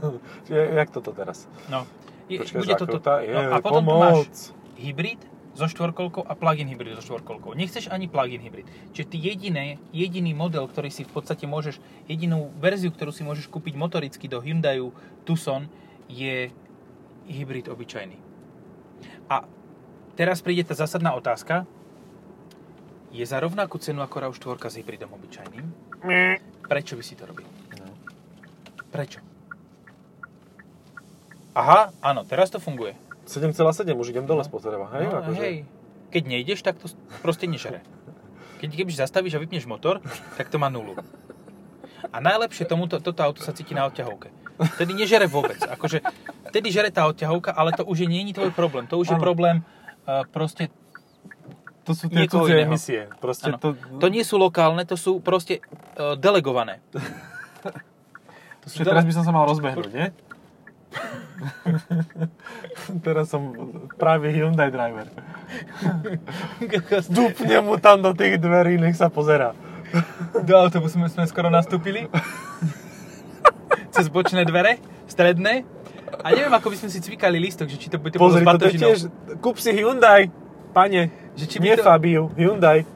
Jak 0.80 0.90
toto 0.90 1.12
teraz? 1.12 1.48
No. 1.68 1.88
Je, 2.28 2.40
Počkaj, 2.40 2.60
bude 2.60 2.74
toto. 2.80 2.98
No, 3.00 3.40
a 3.52 3.56
potom 3.60 3.84
tu 3.84 3.92
máš 3.92 4.16
pomoc. 4.16 4.36
hybrid 4.80 5.20
so 5.54 5.70
štvorkolkou 5.70 6.26
a 6.26 6.34
plug-in 6.34 6.66
hybrid 6.66 6.98
so 6.98 7.02
štvorkolkou. 7.06 7.54
Nechceš 7.54 7.86
ani 7.88 8.10
plug-in 8.10 8.42
hybrid. 8.42 8.66
Čiže 8.90 9.06
ty 9.06 9.16
jediné, 9.22 9.78
jediný 9.94 10.34
model, 10.34 10.66
ktorý 10.66 10.90
si 10.90 11.06
v 11.06 11.14
podstate 11.14 11.46
môžeš, 11.46 11.78
jedinú 12.10 12.50
verziu, 12.58 12.90
ktorú 12.90 13.14
si 13.14 13.22
môžeš 13.22 13.46
kúpiť 13.46 13.78
motoricky 13.78 14.26
do 14.26 14.42
Hyundaiu 14.42 14.90
Tucson, 15.22 15.70
je 16.10 16.50
hybrid 17.30 17.70
obyčajný. 17.70 18.18
A 19.30 19.46
teraz 20.18 20.42
príde 20.42 20.66
tá 20.66 20.74
zásadná 20.74 21.14
otázka. 21.14 21.64
Je 23.14 23.22
za 23.22 23.38
rovnakú 23.38 23.78
cenu 23.78 24.02
ako 24.02 24.26
RAV4 24.26 24.58
s 24.66 24.76
hybridom 24.82 25.14
obyčajným? 25.14 25.64
Prečo 26.66 26.98
by 26.98 27.04
si 27.06 27.14
to 27.14 27.30
robil? 27.30 27.46
No. 27.78 27.94
Prečo? 28.90 29.22
Aha, 31.54 31.94
áno, 32.02 32.26
teraz 32.26 32.50
to 32.50 32.58
funguje. 32.58 32.98
7,7, 33.26 33.94
už 33.96 34.08
idem 34.10 34.26
dole 34.26 34.42
No. 34.42 34.48
spotreba, 34.48 34.86
hej? 34.96 35.06
no, 35.08 35.18
akože. 35.24 35.40
hej. 35.40 35.56
Keď 36.12 36.22
nejdeš, 36.30 36.60
tak 36.62 36.78
to 36.78 36.92
proste 37.24 37.50
nežere. 37.50 37.82
Keď 38.62 38.70
kebyže 38.70 39.02
zastavíš 39.02 39.34
a 39.36 39.42
vypneš 39.42 39.66
motor, 39.66 39.98
tak 40.38 40.48
to 40.48 40.56
má 40.62 40.70
nulu. 40.70 40.94
A 42.14 42.22
najlepšie 42.22 42.64
tomuto, 42.68 43.02
toto 43.02 43.20
auto 43.26 43.42
sa 43.42 43.50
cíti 43.50 43.74
na 43.74 43.90
odťahovke. 43.90 44.30
Vtedy 44.78 44.94
nežere 44.94 45.26
vôbec. 45.26 45.58
Akože, 45.58 45.98
vtedy 46.54 46.70
žere 46.70 46.94
tá 46.94 47.10
odťahovka, 47.10 47.50
ale 47.50 47.74
to 47.74 47.82
už 47.82 48.06
je 48.06 48.08
nie 48.08 48.22
je 48.30 48.38
tvoj 48.38 48.54
problém. 48.54 48.86
To 48.86 49.02
už 49.02 49.10
je 49.10 49.18
Áno. 49.18 49.24
problém 49.24 49.56
uh, 50.06 50.22
proste... 50.30 50.70
To 51.84 51.92
sú 51.92 52.08
tie 52.08 52.24
cudzie 52.30 52.62
emisie. 52.64 53.10
Proste 53.18 53.52
to... 53.58 53.74
To 53.74 54.06
nie 54.08 54.22
sú 54.22 54.38
lokálne, 54.38 54.86
to 54.86 54.94
sú 54.94 55.18
proste 55.18 55.58
uh, 55.98 56.14
delegované. 56.14 56.78
To 58.64 58.72
sú 58.72 58.80
Čiže 58.80 58.96
teraz 58.96 59.04
by 59.04 59.12
som 59.12 59.24
sa 59.28 59.32
mal 59.36 59.44
rozbehnúť, 59.44 59.92
nie? 59.92 60.08
teraz 63.06 63.30
som 63.30 63.52
práve 63.98 64.30
Hyundai 64.30 64.70
driver. 64.70 65.06
Dupne 67.10 67.60
mu 67.60 67.76
tam 67.78 68.02
do 68.02 68.12
tých 68.12 68.38
dverí, 68.38 68.78
nech 68.78 68.96
sa 68.96 69.10
pozera. 69.10 69.54
Do 70.42 70.54
autobusu 70.58 70.98
sme, 71.06 71.26
skoro 71.26 71.50
nastúpili. 71.50 72.10
Cez 73.94 74.10
bočné 74.10 74.42
dvere, 74.42 74.82
stredné. 75.06 75.62
A 76.22 76.30
neviem, 76.30 76.50
ako 76.50 76.70
by 76.70 76.76
sme 76.78 76.90
si 76.90 76.98
cvikali 77.02 77.38
lístok, 77.38 77.70
že 77.70 77.78
či 77.78 77.88
to 77.90 77.98
bude 77.98 78.18
Pozri, 78.18 78.46
batožinou. 78.46 78.90
tiež... 78.90 79.10
Kúp 79.38 79.58
si 79.58 79.70
Hyundai, 79.74 80.30
pane. 80.74 81.10
Že 81.34 81.44
či 81.46 81.56
Nie 81.58 81.78
to- 81.78 81.86
Fabiu, 81.86 82.30
Hyundai. 82.34 82.86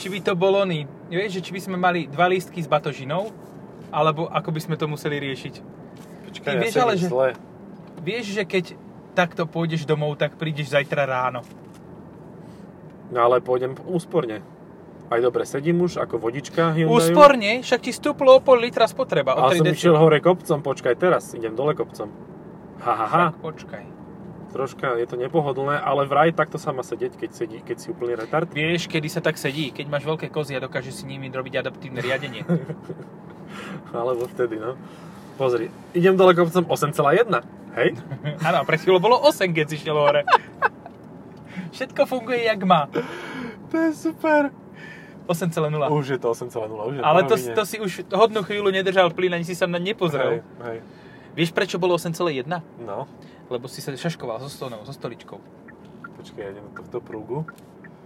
Či 0.00 0.08
by 0.08 0.18
to 0.24 0.32
bol 0.32 0.56
oný, 0.56 0.88
vieš, 1.12 1.40
že 1.40 1.44
či 1.44 1.50
by 1.52 1.60
sme 1.60 1.76
mali 1.76 2.08
dva 2.08 2.24
lístky 2.24 2.64
s 2.64 2.64
batožinou, 2.64 3.28
alebo 3.92 4.32
ako 4.32 4.48
by 4.48 4.60
sme 4.64 4.76
to 4.80 4.88
museli 4.88 5.20
riešiť. 5.20 5.79
Počkaj, 6.30 6.52
ja 6.54 6.60
vieš 6.62 6.74
ale, 6.78 6.94
že- 6.96 7.08
zle. 7.10 7.28
Vieš, 8.00 8.24
že 8.32 8.42
keď 8.46 8.64
takto 9.12 9.44
pôjdeš 9.44 9.84
domov, 9.84 10.16
tak 10.16 10.38
prídeš 10.38 10.72
zajtra 10.72 11.04
ráno. 11.04 11.44
No 13.10 13.26
ale 13.26 13.42
pôjdem 13.42 13.74
úsporne. 13.90 14.40
Aj 15.10 15.18
dobre, 15.18 15.42
sedím 15.42 15.82
už 15.82 15.98
ako 15.98 16.22
vodička 16.22 16.70
Hyundai. 16.70 17.10
Úsporne, 17.10 17.52
však 17.66 17.80
ti 17.82 17.90
stúplo 17.90 18.38
o 18.38 18.40
pol 18.40 18.62
litra 18.62 18.86
spotreba. 18.86 19.34
Ale 19.34 19.58
3 19.58 19.66
som 19.66 19.66
išiel 19.66 19.94
hore 19.98 20.22
kopcom, 20.22 20.62
počkaj 20.62 20.94
teraz, 20.94 21.34
idem 21.34 21.58
dole 21.58 21.74
kopcom. 21.74 22.06
Ha, 22.78 22.92
ha, 22.94 23.06
ha. 23.10 23.24
Tak 23.34 23.42
počkaj. 23.42 23.84
Troška 24.54 24.98
je 24.98 25.06
to 25.06 25.18
nepohodlné, 25.18 25.78
ale 25.78 26.06
vraj 26.06 26.30
takto 26.34 26.58
sa 26.58 26.70
má 26.70 26.82
sedieť, 26.82 27.18
keď, 27.18 27.30
sedí, 27.34 27.58
keď 27.62 27.76
si 27.78 27.86
úplný 27.90 28.18
retard. 28.18 28.50
Vieš, 28.50 28.86
kedy 28.86 29.06
sa 29.10 29.18
tak 29.22 29.34
sedí? 29.38 29.74
Keď 29.74 29.86
máš 29.90 30.06
veľké 30.06 30.30
kozy 30.30 30.54
a 30.58 30.62
dokážeš 30.62 31.02
si 31.02 31.04
nimi 31.06 31.26
robiť 31.30 31.62
adaptívne 31.62 31.98
riadenie. 32.02 32.42
Alebo 33.94 34.30
vtedy, 34.30 34.62
no. 34.62 34.78
Pozri, 35.40 35.72
idem 35.96 36.12
dole 36.14 36.36
kopcom 36.36 36.68
8,1, 36.68 37.32
hej? 37.74 37.96
Áno, 38.48 38.60
pred 38.62 38.76
chvíľou 38.76 39.00
bolo 39.00 39.16
8, 39.16 39.48
keď 39.50 39.66
si 39.66 39.80
šiel 39.80 39.96
hore. 39.96 40.20
Všetko 41.74 42.04
funguje, 42.04 42.44
jak 42.44 42.60
má. 42.60 42.92
To 43.72 43.76
je 43.78 43.90
super. 43.94 44.52
8,0. 45.24 45.64
Už 45.88 46.06
je 46.10 46.18
to 46.18 46.28
8,0, 46.28 46.50
už 46.68 46.94
je 46.94 47.00
Ale 47.00 47.24
to, 47.24 47.34
rovine. 47.38 47.54
to 47.54 47.62
si 47.64 47.76
už 47.78 48.04
hodnú 48.10 48.42
chvíľu 48.42 48.68
nedržal 48.68 49.08
plyn, 49.08 49.32
ani 49.32 49.46
si 49.46 49.54
sa 49.54 49.64
na 49.64 49.78
Hej, 49.78 49.86
nepozrel. 49.86 50.42
hej. 50.60 50.78
Vieš, 51.32 51.54
prečo 51.54 51.78
bolo 51.78 51.94
8,1? 51.94 52.44
No, 52.82 53.06
Lebo 53.46 53.64
si 53.64 53.78
sa 53.78 53.90
šaškoval 53.90 54.42
so 54.42 54.50
stonou, 54.50 54.82
so 54.82 54.92
stoličkou. 54.92 55.38
počkaj, 56.18 56.36
ja 56.36 56.50
idem 56.50 56.66
do 56.66 56.72
tohto 56.76 56.98
prúgu. 57.00 57.48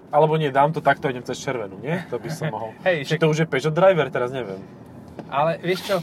Alebo 0.08 0.36
nie, 0.36 0.48
dám 0.48 0.70
to 0.70 0.78
takto, 0.78 1.10
idem 1.10 1.24
cez 1.24 1.34
červenú, 1.36 1.80
nie? 1.80 1.98
To 2.06 2.20
by 2.20 2.28
som 2.30 2.52
mohol. 2.54 2.76
Hej, 2.84 3.02
Či 3.02 3.16
však- 3.16 3.20
to 3.20 3.26
už 3.26 3.38
je 3.40 3.46
Peugeot 3.48 3.74
driver, 3.74 4.06
teraz 4.06 4.30
neviem. 4.30 4.60
Ale 5.26 5.58
vieš 5.58 5.82
čo? 5.82 5.96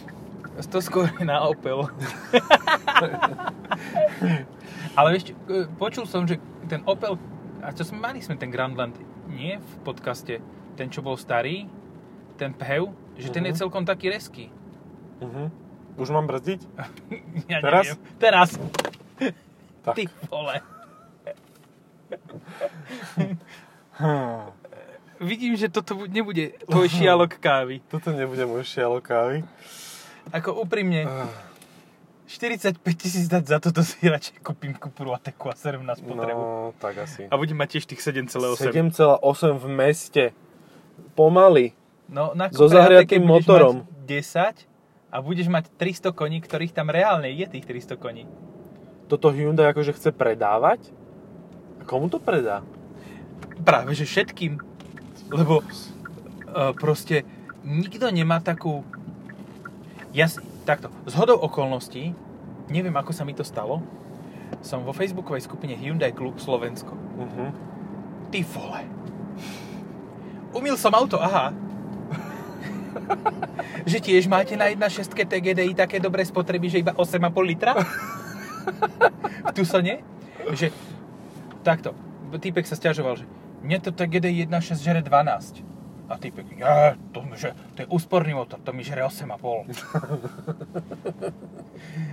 To 0.53 0.77
skôr 0.77 1.07
na 1.19 1.41
Opel. 1.41 1.83
Ale 4.93 5.07
vieš 5.11 5.31
e, 5.41 5.67
počul 5.71 6.03
som, 6.03 6.23
že 6.23 6.35
ten 6.65 6.83
Opel, 6.83 7.15
a 7.59 7.71
čo 7.71 7.83
sme 7.83 7.99
mali 8.01 8.19
sme 8.19 8.35
ten 8.35 8.47
Grandland, 8.47 8.95
nie 9.25 9.55
v 9.55 9.71
podcaste, 9.81 10.43
ten 10.73 10.87
čo 10.87 10.99
bol 10.99 11.15
starý, 11.15 11.65
ten 12.35 12.51
PHEV, 12.51 12.87
že 13.15 13.29
ten 13.29 13.43
je 13.43 13.51
Mhm. 13.51 13.59
celkom 13.59 13.83
taký 13.83 14.09
reský. 14.09 14.51
Uh-huh. 15.19 15.47
Už 15.95 16.09
mám 16.09 16.25
brzdiť? 16.25 16.61
Ja 17.51 17.59
Teraz? 17.59 17.83
neviem. 17.85 17.99
Teraz. 18.17 18.49
Tak. 19.81 19.95
Ty 19.95 20.03
vole. 20.27 20.55
Hm. 23.93 24.45
Vidím, 25.19 25.53
že 25.53 25.69
toto 25.69 25.93
bu- 25.95 26.05
nebude 26.07 26.57
tvoj 26.63 26.87
šialok 26.87 27.37
kávy. 27.37 27.81
Toto 27.85 28.09
nebude 28.09 28.41
môj 28.43 28.61
šialo 28.63 28.97
kávy. 28.99 29.45
Ako 30.31 30.63
úprimne, 30.63 31.03
Ah. 31.03 31.27
45 32.27 32.79
tisíc 32.95 33.27
dať 33.27 33.43
za 33.43 33.59
toto 33.59 33.83
si 33.83 34.07
radšej 34.07 34.39
kúpim 34.39 34.71
Cupru 34.71 35.11
Ateku 35.11 35.51
a 35.51 35.55
serem 35.55 35.83
na 35.83 35.99
spotrebu. 35.99 36.39
No, 36.39 36.71
tak 36.79 37.03
asi. 37.03 37.27
A 37.27 37.35
budem 37.35 37.59
mať 37.59 37.75
tiež 37.75 37.91
tých 37.91 37.99
7,8. 37.99 38.71
7,8 38.71 39.59
v 39.59 39.67
meste. 39.67 40.23
Pomaly. 41.11 41.75
No, 42.07 42.31
na 42.31 42.47
So 42.47 42.71
zahriatým 42.71 43.27
motorom. 43.27 43.83
mať 43.83 44.63
10 44.63 45.11
a 45.11 45.17
budeš 45.19 45.51
mať 45.51 45.67
300 45.75 46.15
koní, 46.15 46.39
ktorých 46.39 46.71
tam 46.71 46.87
reálne 46.87 47.27
je 47.27 47.43
tých 47.51 47.67
300 47.67 47.99
koní. 47.99 48.23
Toto 49.11 49.27
Hyundai 49.27 49.67
akože 49.67 49.91
chce 49.91 50.15
predávať? 50.15 50.87
A 51.79 51.83
komu 51.83 52.07
to 52.07 52.23
predá? 52.23 52.63
Práve, 53.67 53.91
že 53.91 54.07
všetkým. 54.07 54.55
Lebo 55.27 55.59
uh, 55.59 56.71
proste 56.79 57.27
nikto 57.67 58.07
nemá 58.07 58.39
takú... 58.39 58.87
Ja 60.11 60.27
si, 60.27 60.43
takto, 60.67 60.91
z 61.07 61.13
hodou 61.15 61.39
okolností, 61.39 62.11
neviem 62.67 62.91
ako 62.91 63.15
sa 63.15 63.23
mi 63.23 63.31
to 63.31 63.47
stalo, 63.47 63.79
som 64.59 64.83
vo 64.83 64.91
facebookovej 64.91 65.47
skupine 65.47 65.71
Hyundai 65.79 66.11
Klub 66.11 66.35
Slovensko. 66.35 66.91
Uh-huh. 66.91 67.49
Ty 68.27 68.39
vole. 68.51 68.81
Umil 70.51 70.75
som 70.75 70.91
auto, 70.91 71.15
aha. 71.15 71.55
že 73.91 74.03
tiež 74.03 74.27
máte 74.27 74.59
na 74.59 74.67
1.6 74.67 75.15
TGDI 75.15 75.71
také 75.79 76.03
dobré 76.03 76.27
spotreby, 76.27 76.67
že 76.67 76.83
iba 76.83 76.91
8,5 76.91 77.31
litra? 77.47 77.71
v 79.47 79.51
Tucsone? 79.55 80.03
Že 80.51 80.75
takto, 81.63 81.95
týpek 82.35 82.67
sa 82.67 82.75
stiažoval, 82.75 83.23
že 83.23 83.25
mne 83.63 83.79
to 83.79 83.95
TGDI 83.95 84.43
1.6 84.49 84.75
žere 84.83 84.99
12. 84.99 85.70
A 86.11 86.19
týpek, 86.19 86.59
ja, 86.59 86.99
to, 87.15 87.23
že, 87.39 87.55
to 87.71 87.87
je 87.87 87.87
úsporný 87.87 88.35
motor, 88.35 88.59
to 88.59 88.75
mi 88.75 88.83
žere 88.83 89.07
8,5. 89.07 89.71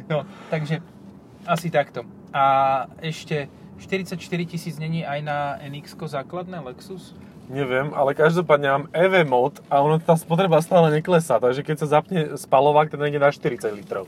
no, 0.10 0.22
takže 0.54 0.78
asi 1.42 1.66
takto. 1.66 2.06
A 2.30 2.86
ešte 3.02 3.50
44 3.82 4.22
tisíc 4.46 4.78
není 4.78 5.02
aj 5.02 5.18
na 5.26 5.58
NX 5.66 5.98
základné 5.98 6.62
Lexus? 6.62 7.18
Neviem, 7.48 7.90
ale 7.96 8.14
každopádne 8.14 8.68
mám 8.68 8.84
EV 8.92 9.24
mod 9.24 9.58
a 9.72 9.80
ono 9.80 9.98
tá 9.98 10.14
spotreba 10.14 10.60
stále 10.62 10.94
neklesá, 10.94 11.40
takže 11.40 11.64
keď 11.64 11.76
sa 11.80 11.98
zapne 11.98 12.36
spalovák, 12.36 12.92
ten 12.92 13.00
nejde 13.00 13.18
na 13.18 13.32
40 13.32 13.72
litrov. 13.72 14.06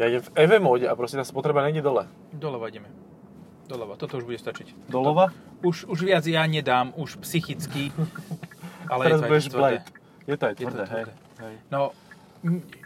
Ja 0.00 0.08
idem 0.10 0.24
v 0.24 0.32
EV 0.32 0.52
mode 0.58 0.88
a 0.88 0.96
proste 0.96 1.20
tá 1.20 1.24
spotreba 1.28 1.62
nejde 1.62 1.84
dole. 1.84 2.08
Doleva 2.32 2.66
ideme. 2.72 2.88
Doleva, 3.68 4.00
toto 4.00 4.16
už 4.16 4.24
bude 4.24 4.40
stačiť. 4.40 4.88
Dolova? 4.88 5.28
Už, 5.60 5.84
už 5.90 6.08
viac 6.08 6.24
ja 6.24 6.46
nedám, 6.48 6.96
už 6.96 7.20
psychicky. 7.20 7.90
Ale 8.88 9.02
Teraz 9.04 9.18
je 9.18 9.22
to 9.22 9.28
budeš 9.28 9.46
tvrdé. 9.46 9.58
blade. 9.58 9.84
Je 10.22 10.36
to 10.36 10.44
aj 10.44 10.50
Je 10.50 10.56
to 10.56 10.62
tvrdé, 10.62 10.82
hej. 10.84 11.04
tvrdé. 11.04 11.12
hej. 11.40 11.54
No, 11.68 11.80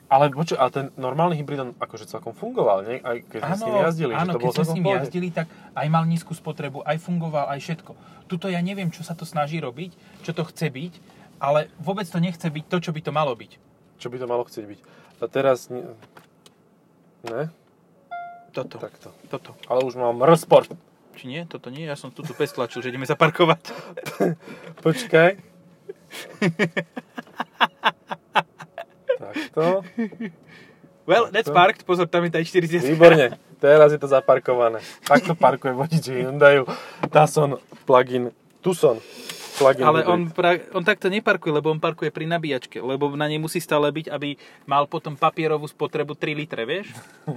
Ale 0.09 0.25
počuj, 0.31 0.57
ale 0.57 0.71
ten 0.71 0.87
normálny 0.97 1.37
hybrid 1.37 1.61
on 1.61 1.71
akože 1.77 2.09
celkom 2.09 2.33
fungoval, 2.33 2.83
nie? 2.83 2.99
Aj 2.99 3.15
keď 3.21 3.41
sme 3.41 3.55
s 3.55 3.63
ním 3.63 3.77
jazdili, 3.79 4.13
áno, 4.13 4.25
že 4.25 4.33
to 4.33 4.39
keď 4.41 4.51
sme 4.51 4.65
s 4.65 4.73
ním 4.73 4.85
pohode. 4.85 4.99
jazdili, 4.99 5.29
tak 5.31 5.47
aj 5.71 5.87
mal 5.87 6.05
nízku 6.05 6.33
spotrebu, 6.33 6.83
aj 6.83 6.97
fungoval, 6.99 7.47
aj 7.47 7.61
všetko. 7.61 7.93
Tuto 8.27 8.47
ja 8.49 8.59
neviem, 8.59 8.89
čo 8.89 9.03
sa 9.03 9.13
to 9.13 9.23
snaží 9.23 9.61
robiť, 9.61 9.93
čo 10.23 10.33
to 10.33 10.43
chce 10.45 10.67
byť, 10.67 10.93
ale 11.39 11.69
vôbec 11.77 12.05
to 12.05 12.19
nechce 12.19 12.43
byť 12.43 12.65
to, 12.67 12.77
čo 12.81 12.91
by 12.91 13.01
to 13.01 13.13
malo 13.13 13.37
byť. 13.37 13.53
Čo 13.99 14.09
by 14.09 14.17
to 14.17 14.27
malo 14.27 14.43
chcieť 14.43 14.65
byť. 14.65 14.81
A 15.21 15.25
teraz... 15.29 15.69
Ne? 15.69 17.53
Toto, 18.51 18.81
Takto. 18.81 19.13
toto. 19.29 19.55
Ale 19.69 19.85
už 19.85 19.95
mám 19.95 20.19
R-Sport. 20.25 20.73
Či 21.15 21.25
nie? 21.29 21.45
Toto 21.45 21.69
nie? 21.69 21.85
Ja 21.85 21.95
som 21.95 22.09
tu 22.09 22.25
tu 22.25 22.33
pes 22.33 22.49
tlačil, 22.49 22.81
že 22.81 22.91
ideme 22.91 23.05
zaparkovať. 23.05 23.63
Počkaj. 24.87 25.50
Takto. 29.21 29.85
Well, 31.07 31.29
that's 31.33 31.49
to- 31.49 31.57
parked. 31.57 31.83
Pozor, 31.85 32.07
tam 32.07 32.25
je 32.25 32.31
tá 32.31 32.41
40. 32.41 32.87
Výborne. 32.87 33.37
Teraz 33.61 33.93
je 33.93 34.01
to 34.01 34.09
zaparkované. 34.09 34.81
Takto 35.05 35.37
parkuje 35.37 35.77
vodič 35.77 36.09
Hyundai 36.09 36.65
Tucson 37.13 37.61
plug-in. 37.85 38.33
Tucson 38.65 38.97
plug-in 39.61 39.85
Ale 39.85 40.01
hybrid. 40.01 40.09
on, 40.09 40.21
pra, 40.33 40.57
on 40.73 40.81
takto 40.81 41.13
neparkuje, 41.13 41.53
lebo 41.53 41.69
on 41.69 41.77
parkuje 41.77 42.09
pri 42.09 42.25
nabíjačke, 42.25 42.81
lebo 42.81 43.13
na 43.13 43.29
nej 43.29 43.37
musí 43.37 43.61
stále 43.61 43.93
byť, 43.93 44.09
aby 44.09 44.41
mal 44.65 44.89
potom 44.89 45.13
papierovú 45.13 45.69
spotrebu 45.69 46.17
3 46.17 46.33
litre, 46.33 46.65
vieš? 46.65 46.89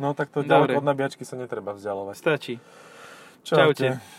No 0.00 0.16
tak 0.16 0.32
to 0.32 0.40
ďaleko 0.40 0.80
od 0.80 0.88
nabíjačky 0.88 1.28
sa 1.28 1.36
netreba 1.36 1.76
vzdialovať. 1.76 2.16
Stačí. 2.16 2.56
Čaute. 3.44 4.00
Čaute. 4.00 4.00